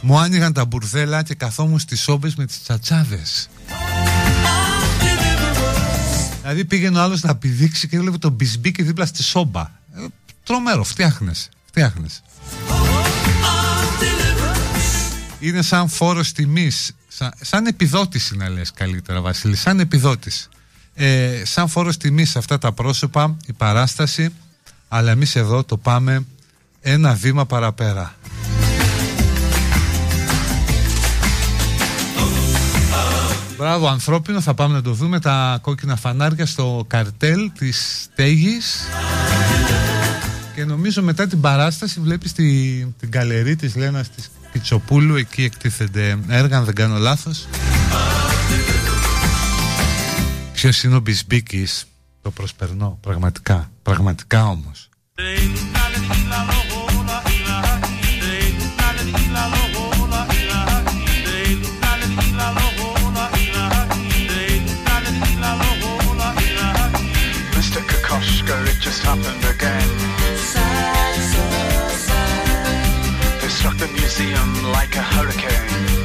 [0.00, 3.48] Μου άνοιγαν τα μπουρδέλα και καθόμουν στις σόμπες με τις τσατσάδες
[6.40, 10.04] Δηλαδή πήγαινε ο άλλος να πηδήξει και έβλεπε τον Μπισμπίκη δίπλα στη σόμπα ε,
[10.44, 12.22] Τρομέρο, φτιάχνες, φτιάχνες
[15.40, 20.48] Είναι σαν φόρος τιμής σαν, σαν επιδότηση να λες καλύτερα Βασίλη Σαν επιδότηση
[20.94, 24.34] ε, Σαν φόρος τιμής αυτά τα πρόσωπα Η παράσταση
[24.88, 26.26] Αλλά εμείς εδώ το πάμε
[26.80, 28.14] ένα βήμα παραπέρα
[33.60, 34.40] Μπράβο, ανθρώπινο.
[34.40, 38.80] Θα πάμε να το δούμε τα κόκκινα φανάρια στο καρτέλ της στέγης.
[40.54, 45.14] Και νομίζω μετά την παράσταση βλέπεις τη, την καλερί της Λένας της Κιτσοπούλου.
[45.16, 47.46] Εκεί εκτίθενται έργα, αν δεν κάνω λάθος.
[50.52, 51.84] Ποιος είναι ο Μπισμπίκης.
[52.22, 53.70] Το προσπερνώ, πραγματικά.
[53.82, 54.88] Πραγματικά όμως.
[68.80, 69.99] just happened again.
[73.60, 75.99] Struck the museum like a hurricane.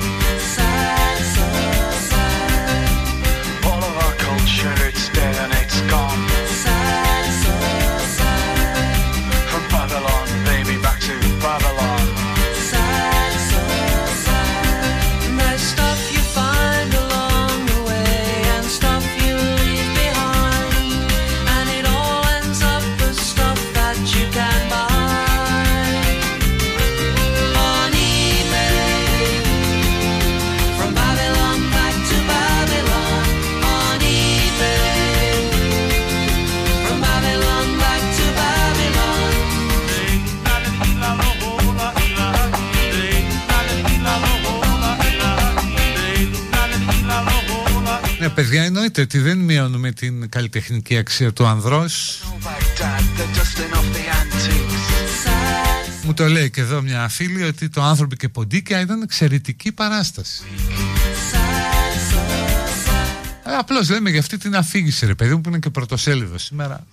[48.35, 52.23] Παιδιά εννοείται ότι δεν μειώνουμε την καλλιτεχνική αξία του ανδρός
[56.03, 60.43] Μου το λέει και εδώ μια φίλη ότι το άνθρωποι και ποντίκια ήταν εξαιρετική παράσταση.
[63.43, 66.85] Ε, Απλώς λέμε για αυτή την αφήγηση, ρε παιδί μου, που είναι και πρωτοσέλιδο σήμερα.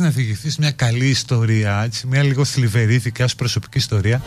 [0.00, 4.22] Να έχεις να διηγηθείς μια καλή ιστορία, έτσι, μια λίγο θλιβερή δικιά σου προσωπική ιστορία.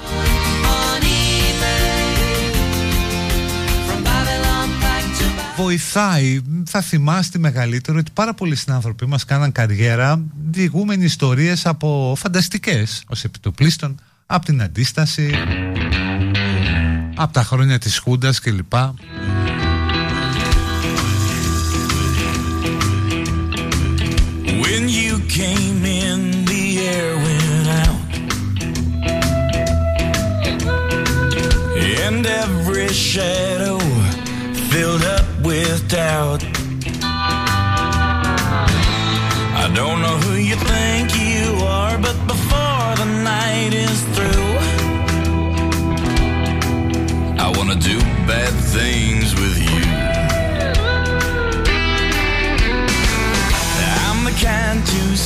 [5.55, 13.03] Βοηθάει, θα θυμάστε μεγαλύτερο ότι πάρα πολλοί συνάνθρωποι μας κάναν καριέρα διηγούμενοι ιστορίες από φανταστικές
[13.07, 15.31] ως επιτοπλίστων, από την αντίσταση,
[17.15, 18.73] από τα χρόνια της Χούντας κλπ.
[25.33, 28.13] Came in, the air went out.
[32.05, 33.79] And every shadow
[34.69, 36.43] filled up with doubt.
[39.63, 44.51] I don't know who you think you are, but before the night is through,
[47.43, 49.82] I wanna do bad things with you.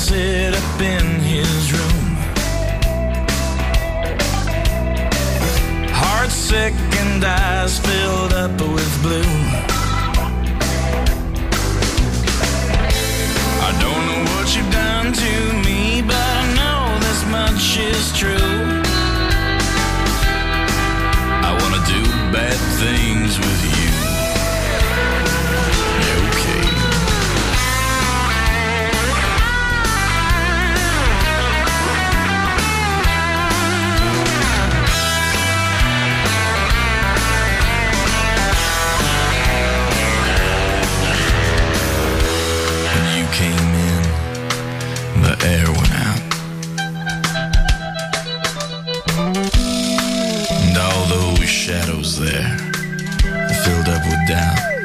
[0.08, 2.06] Sit up in his room.
[5.92, 9.36] Heart sick and eyes filled up with blue.
[13.68, 15.34] I don't know what you've done to
[15.68, 18.56] me, but I know this much is true.
[21.48, 22.02] I wanna do
[22.32, 23.57] bad things with
[52.20, 52.58] there
[53.64, 54.77] filled up with doubt.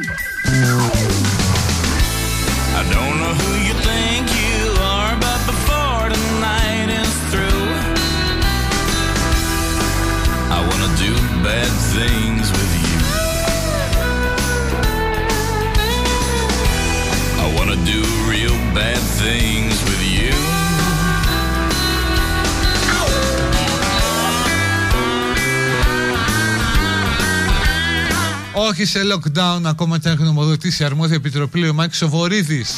[28.73, 32.09] Όχι σε lockdown ακόμα και αν έχει νομοδοτήσει η αρμόδια επιτροπή λέει ο Μάκης ο
[32.09, 32.71] Βορύδης.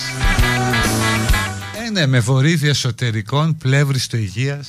[1.86, 4.68] Ε, ναι, με βορύδι εσωτερικών, πλεύρης υγείας.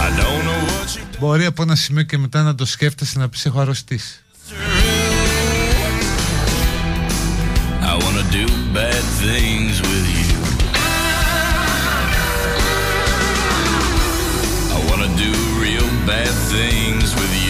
[0.00, 3.28] I don't know what you Μπορεί από ένα σημείο και μετά να το σκέφτεσαι να
[3.28, 4.20] πεις έχω αρρωστήσει.
[7.82, 8.44] I wanna do
[8.76, 10.34] bad things with you.
[14.76, 15.32] I wanna do
[15.64, 17.47] real bad things with you.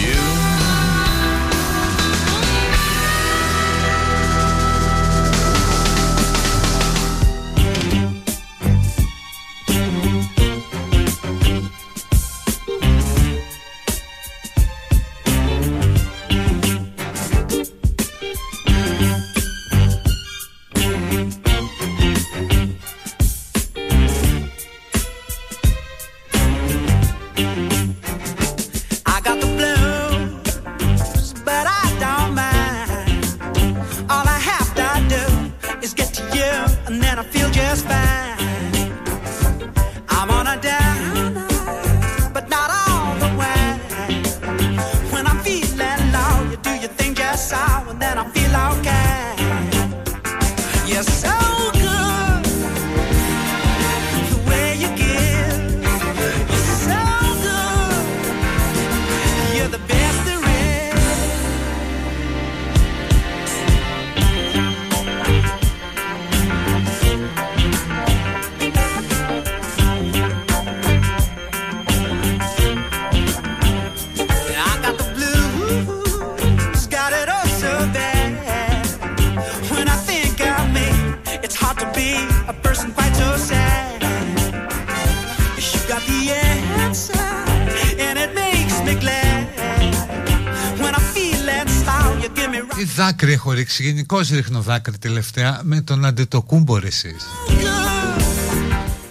[93.59, 97.25] Ρίξει, γενικώ ρίχνω δάκρυ τελευταία με τον αντετοκούμπο ρε εσείς.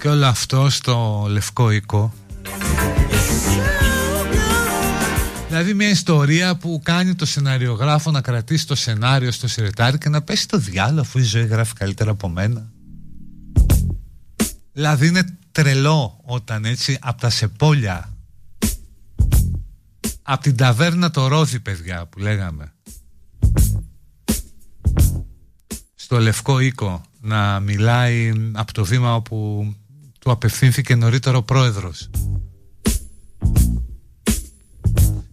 [0.00, 2.14] Και όλο αυτό στο λευκό οίκο.
[5.48, 10.22] Δηλαδή μια ιστορία που κάνει το σεναριογράφο να κρατήσει το σενάριο στο σιρετάρι και να
[10.22, 12.70] πέσει το διάλογο αφού η ζωή γράφει καλύτερα από μένα.
[14.72, 18.12] Δηλαδή είναι τρελό όταν έτσι από τα σεπόλια
[20.22, 22.72] από την ταβέρνα το ρόδι παιδιά που λέγαμε
[26.08, 29.66] στο Λευκό Οίκο να μιλάει από το βήμα όπου
[30.18, 32.10] του απευθύνθηκε νωρίτερο πρόεδρος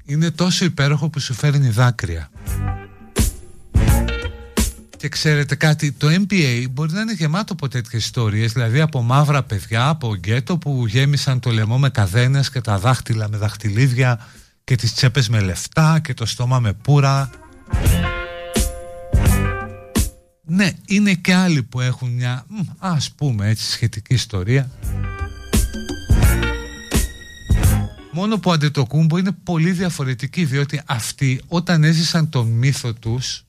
[0.05, 2.29] είναι τόσο υπέροχο που σου φέρνει δάκρυα
[4.97, 9.43] και ξέρετε κάτι, το MPA μπορεί να είναι γεμάτο από τέτοιες ιστορίες, δηλαδή από μαύρα
[9.43, 14.27] παιδιά, από γκέτο που γέμισαν το λαιμό με καδένες και τα δάχτυλα με δαχτυλίδια
[14.63, 17.29] και τις τσέπες με λεφτά και το στόμα με πουρα.
[20.45, 24.71] Ναι, είναι και άλλοι που έχουν μια, μ, ας πούμε έτσι, σχετική ιστορία.
[28.11, 33.43] Μόνο που αντετοκούμπο είναι πολύ διαφορετική διότι αυτοί όταν έζησαν τον μύθο τους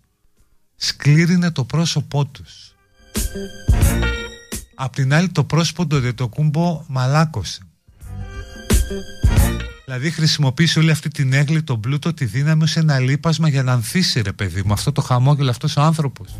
[0.77, 2.75] σκλήρινε το πρόσωπό τους.
[4.75, 7.61] Απ' την άλλη το πρόσωπο του αντετοκούμπο μαλάκωσε.
[9.85, 13.73] Δηλαδή χρησιμοποίησε όλη αυτή την έγκλη, τον πλούτο, τη δύναμη ως ένα λείπασμα για να
[13.73, 16.35] ανθίσει ρε παιδί μου αυτό το χαμόγελο, αυτός ο άνθρωπος.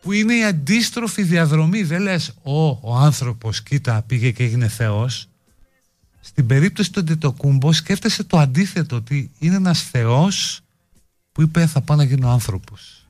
[0.00, 5.28] Που είναι η αντίστροφη διαδρομή, δεν λες «Ω, ο άνθρωπος, κοίτα, πήγε και έγινε Θεός».
[6.20, 10.60] Στην περίπτωση του Αντιτοκούμπο σκέφτεσαι το αντίθετο, ότι είναι ένας Θεός
[11.32, 13.06] που είπε θα πάω να γίνω άνθρωπος.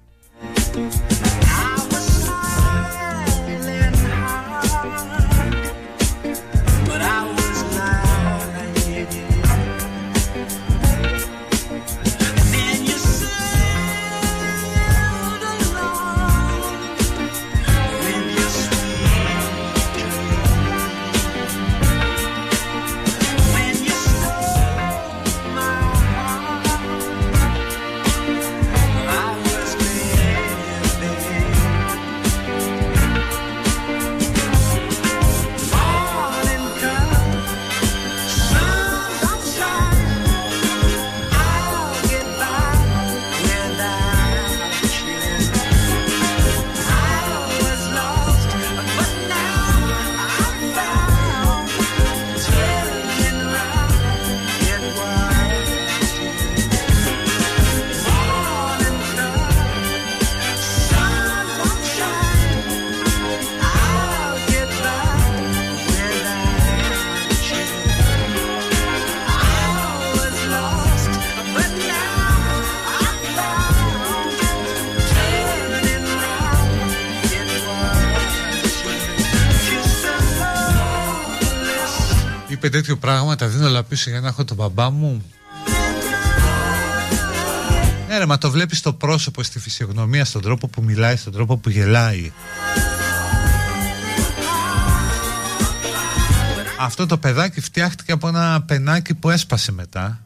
[82.66, 85.22] Είπε τέτοιο πράγμα, τα δίνω όλα πίσω για να έχω τον μπαμπά μου.
[88.08, 91.56] Ναι ρε, μα το βλέπεις στο πρόσωπο, στη φυσιογνωμία, στον τρόπο που μιλάει, στον τρόπο
[91.56, 92.32] που γελάει.
[96.78, 100.25] Αυτό το παιδάκι φτιάχτηκε από ένα πενάκι που έσπασε μετά.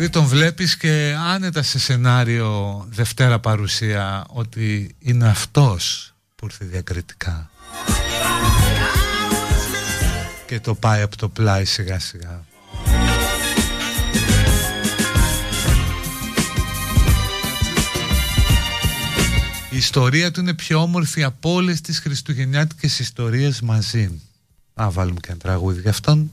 [0.00, 7.50] Δηλαδή τον βλέπεις και άνετα σε σενάριο Δευτέρα παρουσία ότι είναι αυτός που ήρθε διακριτικά
[10.46, 12.44] και το πάει από το πλάι σιγά σιγά.
[19.70, 24.20] Η ιστορία του είναι πιο όμορφη από όλες τις χριστουγεννιάτικες ιστορίες μαζί.
[24.74, 26.32] Να βάλουμε και ένα τραγούδι για αυτόν.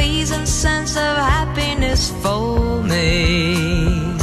[0.00, 4.14] pleasing sense of happiness for me.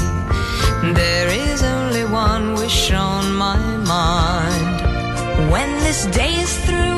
[1.00, 5.52] There is only one wish on my mind.
[5.52, 6.97] When this day is through,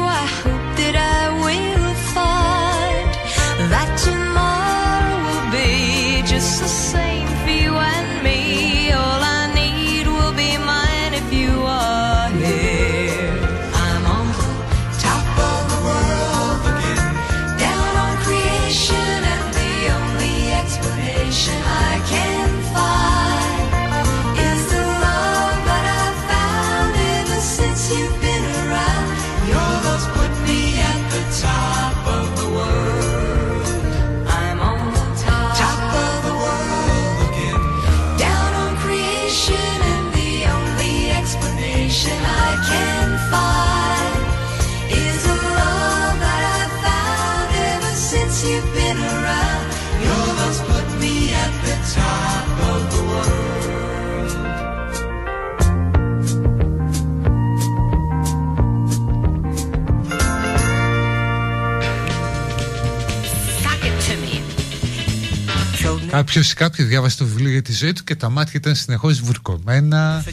[66.20, 69.20] Κάποιο ή κάποιος διάβασε το βιβλίο για τη ζωή του και τα μάτια ήταν συνεχώς
[69.22, 70.24] βουρκωμένα.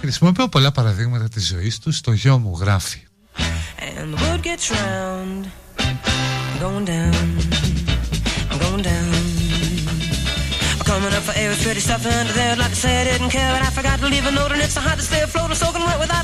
[0.00, 1.92] Χρησιμοποιώ πολλά παραδείγματα της ζωής του.
[1.92, 3.02] Στο γιο μου γράφει.
[10.88, 12.54] Coming up for air, pretty stuff under there.
[12.62, 14.52] Like I said, didn't care, but I forgot to leave a note.
[14.54, 15.48] And it's so hot to stay afloat.
[15.62, 16.22] Soaking wet without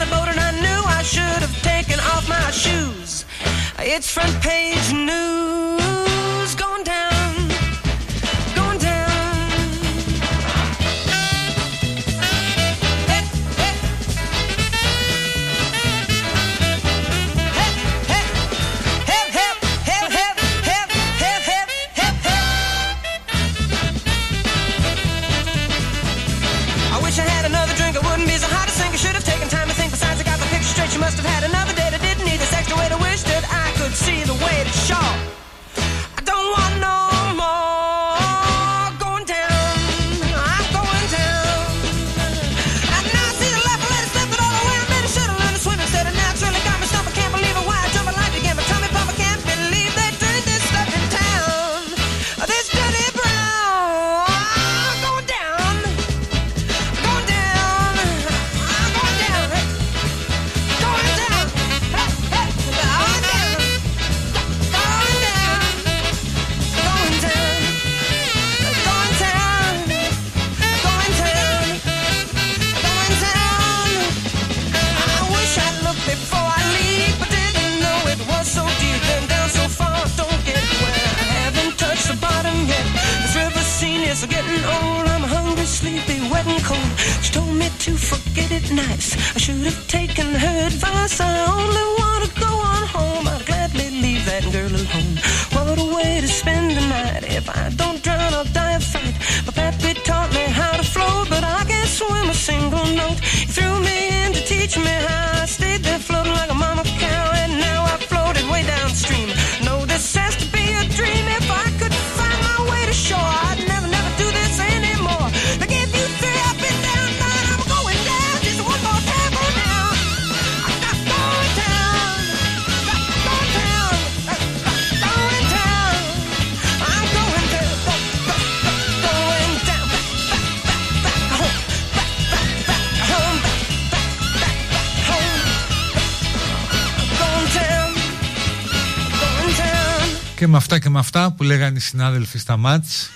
[140.38, 143.10] Και με αυτά και με αυτά που λέγανε οι συνάδελφοι στα μάτς.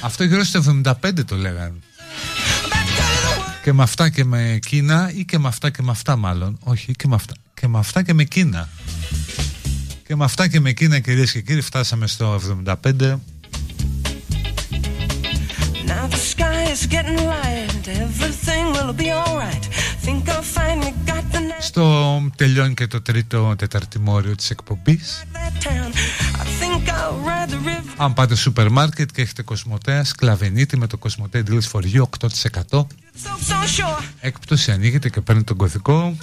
[0.00, 1.78] Αυτό γύρω στο 75 το λέγανε.
[3.62, 6.58] Και με αυτά και με εκείνα Ή και με αυτά και με αυτά μάλλον.
[6.60, 8.68] Όχι και με αυτά και με, αυτά και με εκείνα.
[10.06, 13.18] Και με αυτά και με εκείνα κυρίες και κύριοι Φτάσαμε στο 75
[21.60, 25.90] Στο τελειώνει και το τρίτο τεταρτημόριο της εκπομπής that town.
[26.40, 27.94] I think I'll ride the river.
[27.96, 32.26] Αν πάτε σούπερ μάρκετ και έχετε κοσμοτέα Σκλαβενίτη με το κοσμοτέ Deals for You 8%
[32.70, 32.84] So,
[33.48, 34.02] so sure.
[34.20, 36.16] Έκπτωση ανοίγετε και παίρνετε τον κωδικό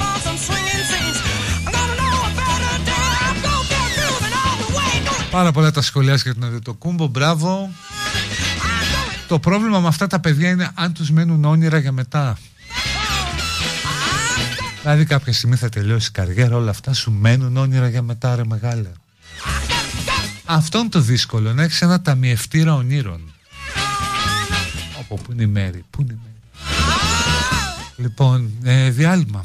[0.00, 1.18] For some swinging scenes.
[1.66, 3.36] I'm gonna know about a damn.
[3.46, 4.94] Go back grooving all the way.
[5.06, 7.70] Go Πάρα πολλά τα σχολεία για τον Αδετοκούμπο, μπράβο.
[9.30, 12.38] Το πρόβλημα με αυτά τα παιδιά είναι αν τους μένουν όνειρα για μετά.
[14.80, 18.44] Δηλαδή κάποια στιγμή θα τελειώσει η καριέρα, όλα αυτά σου μένουν όνειρα για μετά ρε
[18.44, 18.90] μεγάλε.
[20.44, 23.32] Αυτό είναι το δύσκολο, να έχεις ένα ταμιευτήρα ονείρων.
[24.98, 26.36] Από πού είναι η μέρη, πού είναι η μέρη.
[27.96, 29.44] Λοιπόν, ε, διάλειμμα.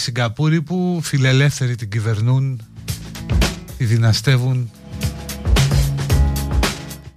[0.00, 2.60] Σιγκαπούρη που φιλελεύθεροι την κυβερνούν,
[3.78, 4.70] τη δυναστεύουν.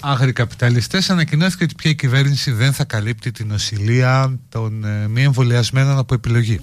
[0.01, 5.21] Άγριοι καπιταλιστές ανακοινώθηκε ότι πια η κυβέρνηση δεν θα καλύπτει την νοσηλεία των ε, μη
[5.23, 6.59] εμβολιασμένων από επιλογή.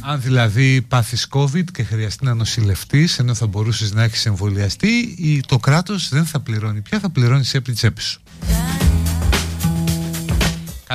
[0.00, 4.88] Αν δηλαδή πάθεις COVID και χρειαστεί να νοσηλευτείς ενώ θα μπορούσες να έχεις εμβολιαστεί
[5.18, 8.57] η- το κράτος δεν θα πληρώνει πια, θα πληρώνεις εσύ από την τσέπη σου; Καλό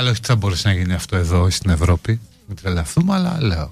[0.01, 2.19] όχι ότι θα μπορούσε να γίνει αυτό εδώ στην Ευρώπη.
[2.47, 3.69] Μην τρελαθούμε, αλλά λέω.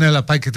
[0.00, 0.50] Λοιπόν, έλα, πάει και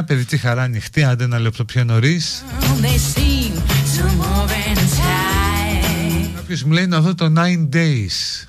[0.00, 2.44] 39, παιδική χαρά ανοιχτή, άντε ένα λεπτό πιο νωρίς.
[2.80, 3.52] They seem
[3.96, 6.30] to move in time.
[6.36, 8.46] Κάποιος μου λέει να δω το 9 Days.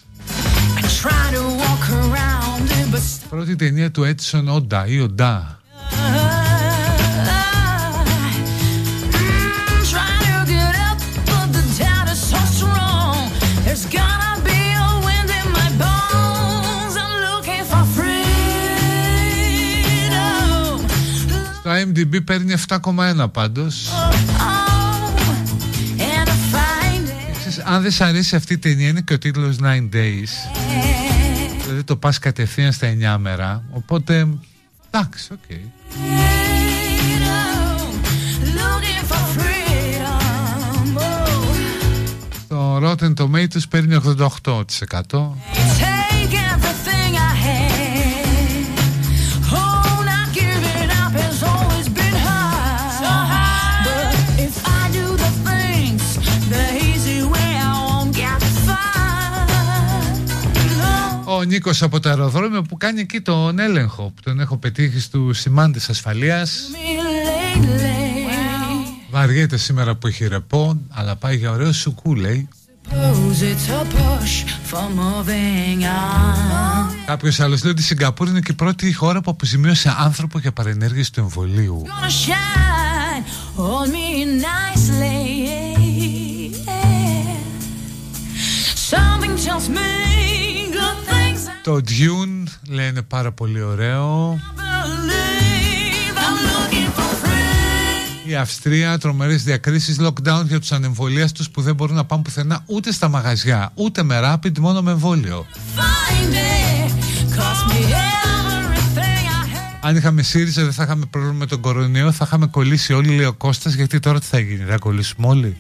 [0.78, 5.61] I try to walk around it, but Πρώτη ταινία του Edson Όντα ή Οντά.
[21.72, 23.88] Στο IMDb παίρνει 7,1 πάντως.
[23.90, 24.14] Oh,
[26.00, 27.38] and to find it.
[27.40, 30.30] Ξέρεις, αν δεν σ' αρέσει αυτή η ταινία είναι και ο τίτλος 9 Days.
[31.64, 33.64] Δηλαδή το πας κατευθείαν στα 9μερα.
[33.72, 34.28] Οπότε,
[34.92, 35.40] εντάξει, οκ.
[38.58, 40.98] Looking for freedom.
[40.98, 41.22] Oh,
[42.48, 45.91] Το Rotten Tomatoes παίρνει 88%.
[61.42, 65.40] Ο Νίκος από το αεροδρόμιο που κάνει εκεί τον έλεγχο που τον έχω πετύχει στους
[65.40, 67.00] σημάντες ασφαλείας Me
[67.58, 68.32] lately.
[69.10, 72.48] Βαριέται σήμερα που έχει ρεπό αλλά πάει για ωραίο σουκού λέει
[72.90, 76.94] Suppose it's a push for moving on.
[77.06, 80.52] Κάποιος άλλος λέει ότι η Σιγκαπούρη είναι και η πρώτη χώρα που αποζημίωσε άνθρωπο για
[80.52, 83.24] παρενέργειες του εμβολίου Gonna shine
[83.58, 85.22] on me nicely.
[88.92, 90.11] Something tells me good things I
[91.64, 96.18] Το Dune λένε πάρα πολύ ωραίο believe.
[96.18, 98.30] I'm looking for freedom.
[98.30, 102.92] Η Αυστρία τρομερές διακρίσεις lockdown για τους ανεμβολίαστους που δεν μπορούν να πάνε πουθενά ούτε
[102.92, 106.92] στα μαγαζιά ούτε με rapid μόνο με εμβόλιο Find it.
[107.38, 109.80] Cost me everything I had.
[109.82, 113.26] Αν είχαμε ΣΥΡΙΖΑ δεν θα είχαμε πρόβλημα με τον κορονοϊό θα είχαμε κολλήσει όλοι λέει
[113.26, 115.58] ο Κώστας γιατί τώρα τι θα γίνει θα κολλήσουμε όλοι;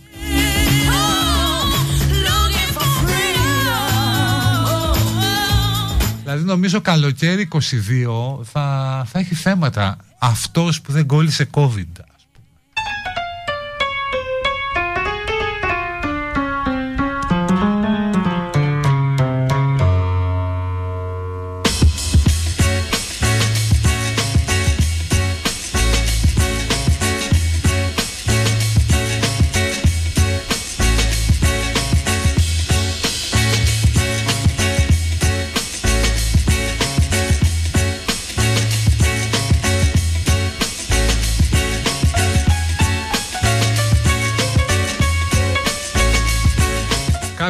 [6.32, 12.10] Δηλαδή νομίζω καλοκαίρι 22 θα, θα έχει θέματα αυτός που δεν κόλλησε COVID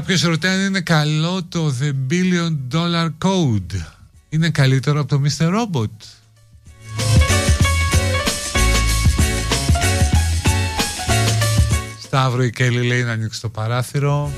[0.01, 3.81] Κάποιος ρωτάει αν είναι καλό το The Billion Dollar Code.
[4.29, 5.47] Είναι καλύτερο από το Mr.
[5.47, 5.89] Robot.
[12.01, 14.31] Σταύρο η Κέλλη λέει να ανοίξει το παράθυρο.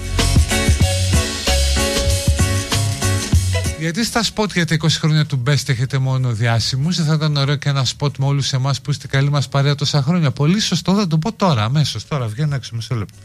[3.80, 7.36] Γιατί στα σποτ για τα 20 χρόνια του Best έχετε μόνο διάσημους Δεν θα ήταν
[7.36, 10.32] ωραίο και ένα σποτ με όλους εμάς που είστε καλή μας παρέα τόσα χρόνια.
[10.32, 12.08] Πολύ σωστό θα το πω τώρα αμέσως.
[12.08, 13.18] Τώρα βγαίνω έξω μισό λεπτό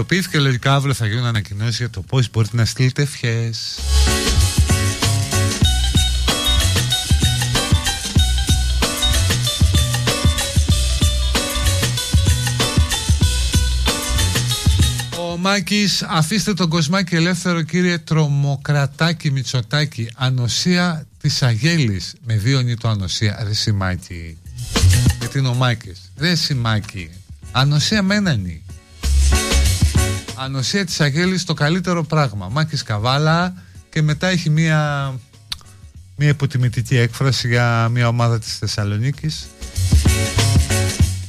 [0.00, 3.78] Τακτοποιήθηκε λογικά αύριο θα γίνουν ανακοινώσεις για το πώς μπορείτε να στείλετε ευχές.
[15.18, 20.08] Ο Μάκης, αφήστε τον κοσμάκι ελεύθερο κύριε Τρομοκρατάκη Μητσοτάκη.
[20.16, 22.14] Ανοσία της Αγέλης.
[22.26, 24.38] Με δύο νη το ανοσία Ρε Σιμάκη.
[25.18, 26.12] Γιατί είναι ο Μάκης.
[26.18, 27.10] Ρε Σιμάκη.
[27.52, 28.62] Ανοσία με ένα νη
[30.42, 33.54] Ανοσία της Αγέλης το καλύτερο πράγμα Μάκης Καβάλα
[33.90, 35.12] και μετά έχει μία,
[36.16, 39.46] μία υποτιμητική έκφραση για μία ομάδα της Θεσσαλονίκης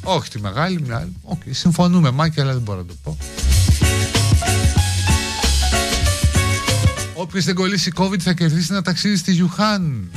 [0.04, 1.16] όχι τη μεγάλη, μια άλλη.
[1.30, 3.18] Okay, συμφωνούμε, Μάκη, αλλά δεν μπορώ να το πω.
[7.14, 10.12] Όποιος δεν κολλήσει COVID θα κερδίσει ένα ταξίδι στη Γιουχάν.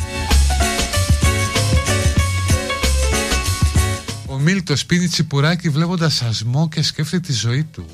[4.26, 7.86] Ο Μίλτος πίνει τσιπουράκι βλέποντας σασμό και σκέφτεται τη ζωή του.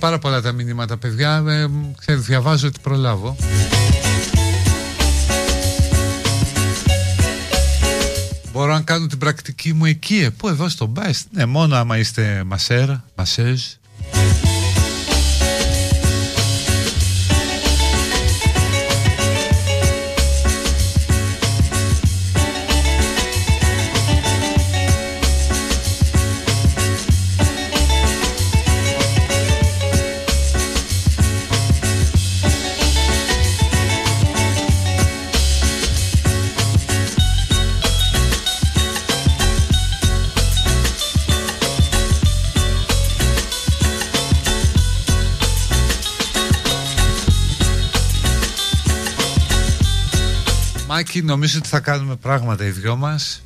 [0.00, 1.44] Πάρα πολλά τα μηνύματα, παιδιά.
[1.48, 1.66] Ε,
[1.98, 3.36] ξέρετε, διαβάζω ότι προλάβω.
[8.52, 11.22] Μπορώ να κάνω την πρακτική μου εκεί, ε, πού εδώ στο Best.
[11.30, 13.62] Ναι, μόνο άμα είστε μασέρα, μασέζ.
[51.00, 53.42] Μάκη, νομίζω ότι θα κάνουμε πράγματα οι δυο μας.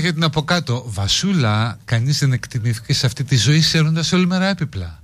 [0.00, 0.84] Για την από κάτω.
[0.86, 5.02] Βασούλα, κανείς δεν εκτιμήθηκε σε αυτή τη ζωή σέρνοντας όλη μέρα έπιπλα.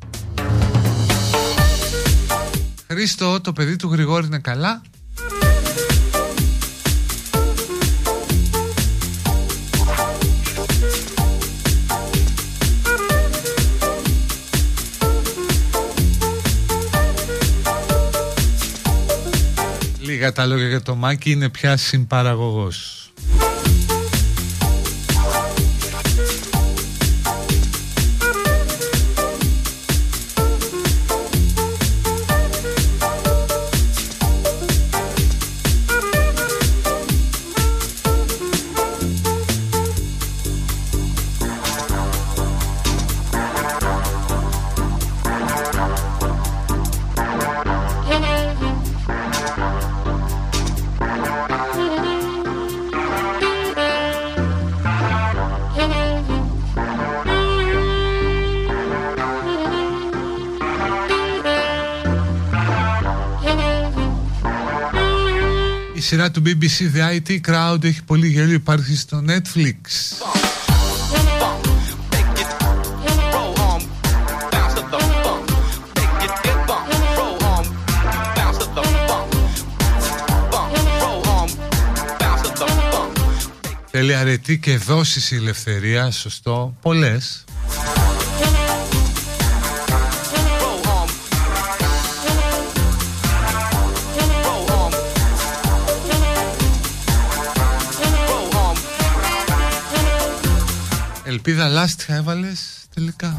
[2.86, 4.82] Χρήστο, το παιδί του Γρηγόρη είναι καλά;
[20.00, 22.95] Λίγα τα λόγια για το Μάκη είναι πια συμπαραγωγός.
[66.66, 69.74] BBC The IT Crowd έχει πολύ γέλιο, υπάρχει στο Netflix.
[83.90, 87.45] Θέλει αρετή και δόσεις η ελευθερία, σωστό, πολλές.
[101.36, 102.60] Ελπίδα λάστιχα έβαλες
[102.94, 103.36] τελικά.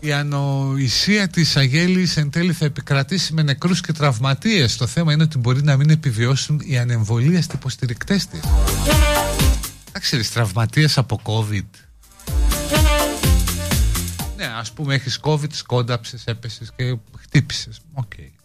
[0.00, 4.76] Η ανοησία της Αγέλης εν τέλει θα επικρατήσει με νεκρούς και τραυματίες.
[4.76, 8.40] Το θέμα είναι ότι μπορεί να μην επιβιώσουν οι ανεμβολίαστοι υποστηρικτές της.
[9.88, 11.70] Εντάξει, ρε, τραυματίες από COVID.
[14.36, 17.80] Ναι, ας πούμε έχεις COVID, σκόνταψες, έπεσες και χτύπησες.
[17.92, 18.12] Οκ.
[18.14, 18.41] Bounce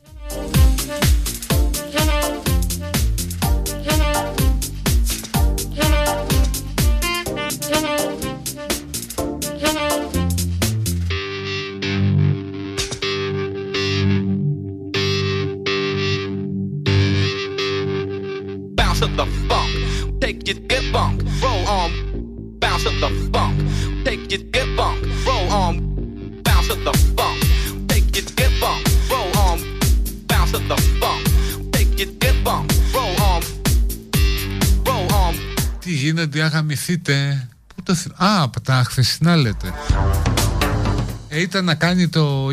[24.38, 24.98] Take your get bunk.
[25.26, 25.74] Roll on.
[26.46, 27.38] Bounce to the funk.
[27.90, 28.82] Take your get bunk.
[29.12, 29.58] Roll on.
[30.30, 31.22] Bounce to the funk.
[31.72, 32.66] Take your get bunk.
[32.94, 33.42] Roll on.
[34.86, 35.34] Roll on.
[35.80, 37.48] Τι γίνεται, αγαμηθείτε.
[37.68, 38.10] Πού το θυ...
[38.16, 39.74] Α, από τα χθεσινά λέτε.
[41.28, 42.52] Ε, ήταν να κάνει το 2020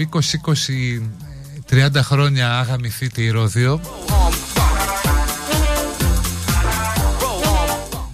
[1.71, 3.81] 30 χρόνια αγαμηθείτε η Ρόδιο.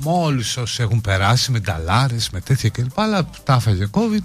[0.04, 3.00] Με όλους όσους έχουν περάσει με νταλάρες, με τέτοια κλπ.
[3.00, 4.22] Αλλά τα έφαγε COVID.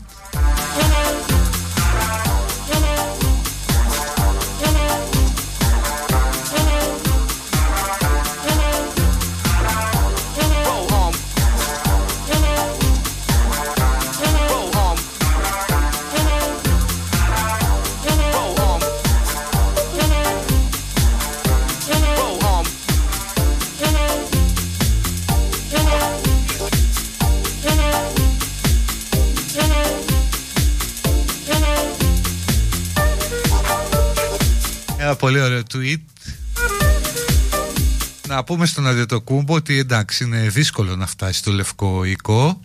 [38.36, 42.60] Να πούμε στον Αντιοτοκούμπο ότι εντάξει είναι δύσκολο να φτάσει στο λευκό οίκο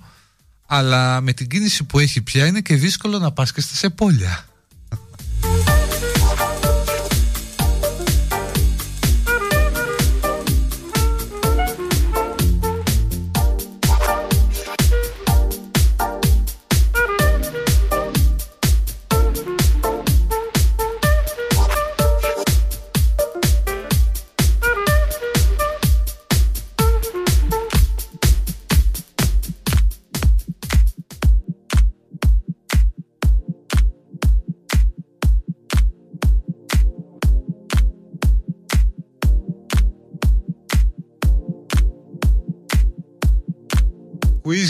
[0.66, 4.44] αλλά με την κίνηση που έχει πια είναι και δύσκολο να πας και στα σεπόλια.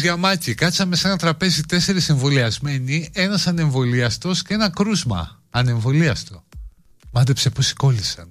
[0.00, 0.54] Quiz για μάκι.
[0.54, 5.40] Κάτσαμε σε ένα τραπέζι τέσσερις εμβολιασμένοι, ένας ανεμβολιαστός και ένα κρούσμα.
[5.50, 6.44] Ανεμβολιαστό.
[7.10, 8.28] Μάντεψε πως κόλλησαν.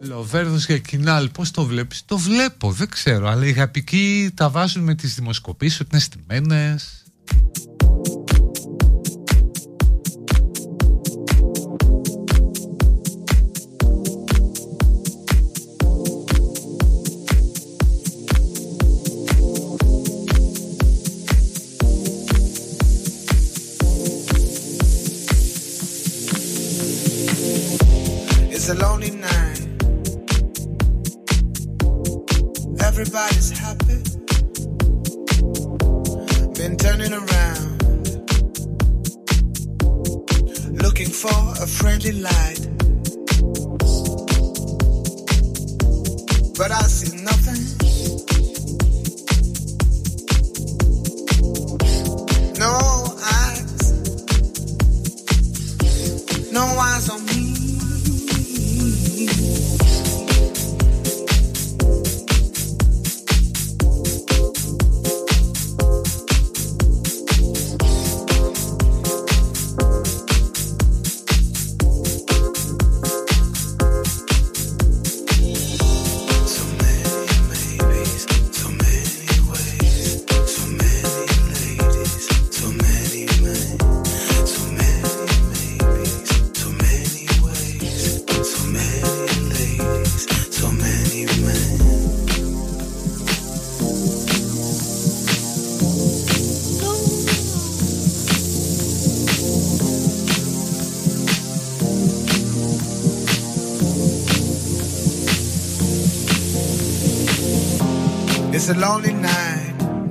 [0.00, 4.82] Λοβέρδος για κοινάλ, πώς το βλέπεις; Το βλέπω, δεν ξέρω, αλλά οι γαπικοί τα βάζουν
[4.82, 7.04] με τις δημοσκοπήσεις ότι είναι στημένες.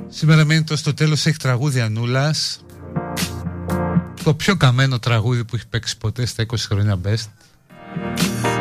[0.08, 2.64] Σήμερα μένει το στο τέλος έχει τραγούδι Ανούλας.
[4.24, 7.28] Το πιο καμένο τραγούδι που έχει παίξει ποτέ στα 20 χρόνια best.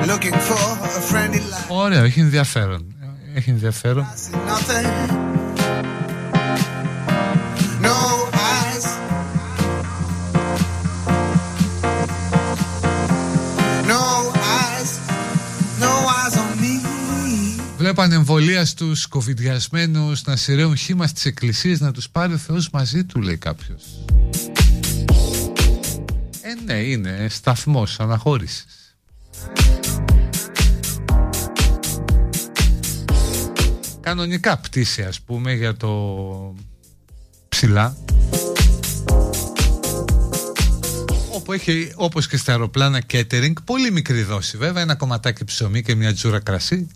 [0.05, 1.67] Looking for a friendly light.
[1.67, 2.85] Ωραίο, έχει ενδιαφέρον.
[3.33, 4.05] Έχει ενδιαφέρον
[18.27, 23.03] Βλέπω ανεμβολία στους κοβιδιασμένους να σειραίουν χήμα στις εκκλησίες να τους πάρει ο Θεός μαζί
[23.03, 23.83] του λέει κάποιος.
[26.41, 28.95] Ε ναι είναι σταθμός αναχώρησης.
[33.99, 36.55] Κανονικά πτήση ας πούμε για το
[37.49, 37.97] ψηλά
[41.33, 45.95] όπου έχει όπως και στα αεροπλάνα catering πολύ μικρή δόση βέβαια ένα κομματάκι ψωμί και
[45.95, 46.87] μια τζούρα κρασί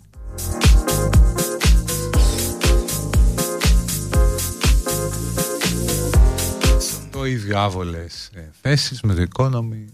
[7.52, 9.84] το ίδιο άβολες ε, θέσεις με το economy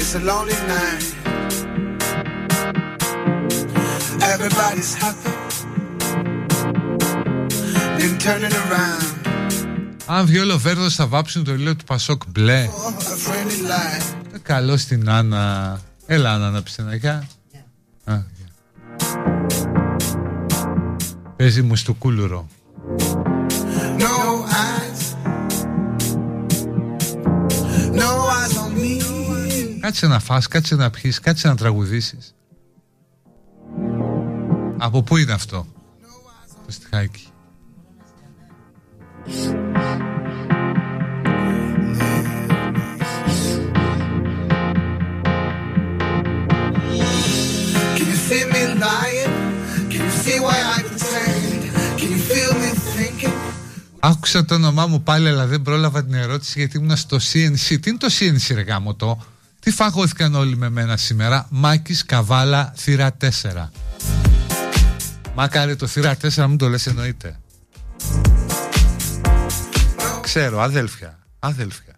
[0.00, 1.04] It's a lonely night.
[4.32, 5.34] Everybody's happy.
[7.98, 9.14] Then turn it around.
[10.06, 12.68] Αν βγει ο Λοβέρδος θα βάψουν το ήλιο του Πασόκ μπλε
[14.44, 14.50] A friendly light.
[14.50, 17.28] Ε, Καλό στην Άννα Έλα Άννα να πεις ένα γεια
[18.04, 18.48] Α, γεια.
[21.36, 22.48] Παίζει μου στο κούλουρο
[23.98, 25.14] No eyes.
[27.92, 29.78] No eyes on me.
[29.80, 32.34] Κάτσε να φας, κάτσε να πιείς, κάτσε να τραγουδήσεις
[34.78, 35.66] Από πού είναι αυτό;
[36.66, 37.28] Το στιχάκι
[54.00, 57.78] Άκουσα το όνομά μου πάλι αλλά δεν πρόλαβα την ερώτηση γιατί ήμουν στο CNC.
[57.80, 59.24] Τι είναι το CNC ρε γάμο το;
[59.60, 63.28] Τι φαγώθηκαν όλοι με μένα σήμερα; Μάκης Καβάλα θύρα 4
[65.34, 67.38] Μάκαρε το θύρα 4 μην το λες εννοείται.
[70.20, 71.94] Ξέρω αδέλφια Αδέλφια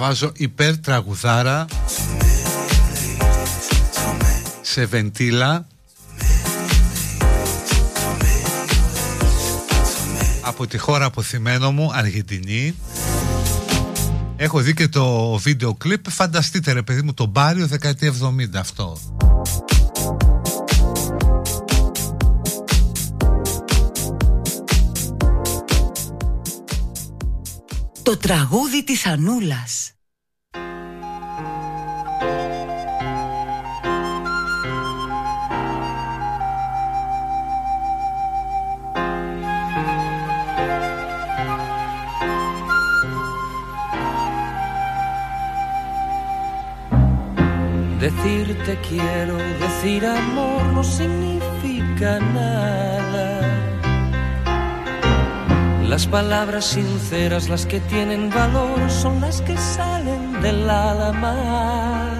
[0.00, 1.66] Και τώρα βάζω υπέρ τραγουδάρα
[4.60, 5.66] Σε βεντίλα.
[10.40, 12.74] Από τη χώρα αποθυμένο μου Αργεντινή.
[14.36, 16.10] Έχω δει και το βίντεο κλιπ.
[16.10, 18.98] Φανταστείτε ρε παιδί μου το Μπάριο δεκαετία 70 αυτό
[28.09, 29.89] Το τραγούδι της Ανούλας.
[48.05, 53.28] Decirte quiero, decir amor no significa nada.
[55.90, 62.14] las palabras sinceras, las que tienen valor, son las que salen del alma.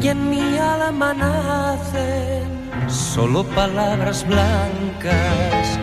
[0.00, 2.44] Y en mi alma nacen
[2.86, 5.76] solo palabras blancas,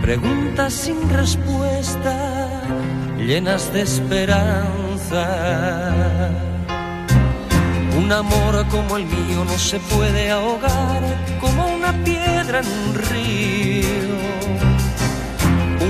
[0.00, 2.16] preguntas sin respuesta,
[3.18, 5.26] llenas de esperanza.
[7.98, 11.02] Un amor como el mío no se puede ahogar
[11.42, 14.11] como una piedra en un río.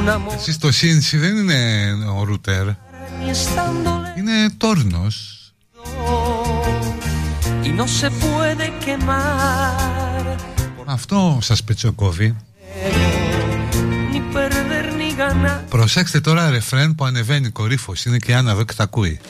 [0.03, 2.67] Un amor Εσείς το CNC δεν είναι ο ρούτερ.
[2.67, 5.37] Ni estando Είναι τόρνος.
[7.65, 10.37] Y no se puede quemar,
[10.85, 12.37] Αυτό σας πετσοκόβει
[14.13, 15.61] ni perder ni ganar.
[15.69, 18.05] Προσέξτε τώρα ρεφρέν που ανεβαίνει κορύφος.
[18.05, 19.21] Είναι και η Άννα εδώ και τα ακούει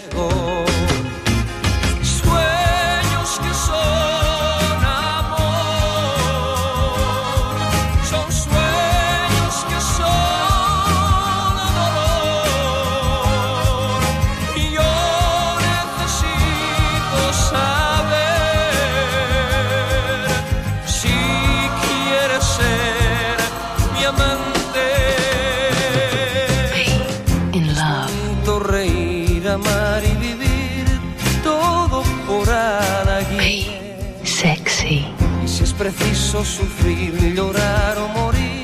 [36.52, 38.62] soffrir, migliorare o morire.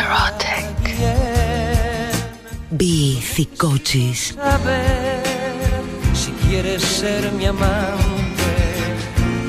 [0.00, 0.84] Erotic.
[2.70, 4.34] Bificochis.
[6.14, 8.52] Si quieres ser mi amante,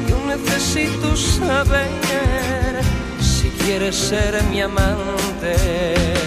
[0.10, 2.84] yo necesito saber.
[3.20, 6.21] Si quieres ser mi amante.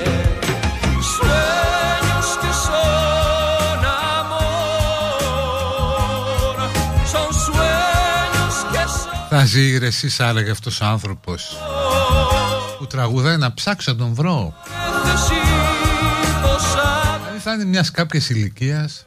[9.36, 11.56] Θα ζει ρε εσείς άραγε αυτός ο άνθρωπος.
[12.78, 14.54] Που τραγουδάει να ψάξω να τον βρω
[15.04, 19.06] Necesito saber Δηλαδή θα είναι μιας κάποιας ηλικίας.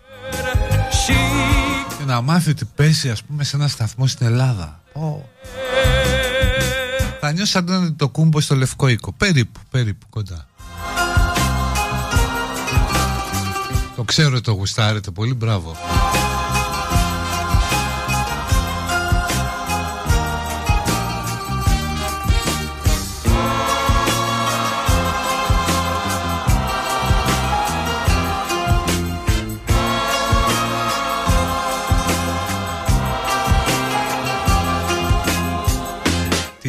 [1.98, 4.82] Και να μάθει ότι παίζει ας πούμε σε ένα σταθμό στην Ελλάδα.
[4.94, 5.30] Πω.
[7.20, 9.12] Θα νιώσει σαν να είναι το κούμπο στο Λευκό Οίκο.
[9.12, 10.48] Περίπου, περίπου κοντά.
[13.96, 15.76] Το ξέρω το γουστάρετε πολύ, μπράβο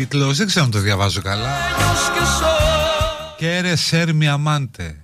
[0.09, 1.49] Τίτλος, δεν ξέρω αν το διαβάζω καλά.
[2.15, 4.95] Que son Κέρε σέρ mi amante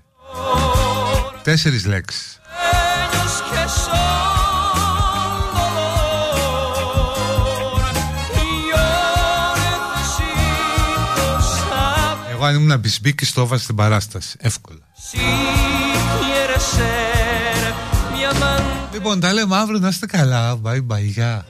[1.42, 2.40] Τέσσερις λέξεις.
[2.60, 4.34] Sueños que son
[5.56, 6.34] dolor.
[8.44, 8.86] Y yo
[9.64, 11.26] necesito
[11.58, 14.36] saber Εγώ αν ήμουν μπισμπίκης το έβαζα στην παράσταση.
[14.40, 14.80] Εύκολα.
[15.10, 15.18] Si
[16.20, 17.72] quieres ser
[18.12, 18.92] mi amante.
[18.92, 19.78] Λοιπόν τα λέμε αύριο.
[19.78, 20.60] Να είστε καλά.
[20.64, 21.44] Bye bye γεια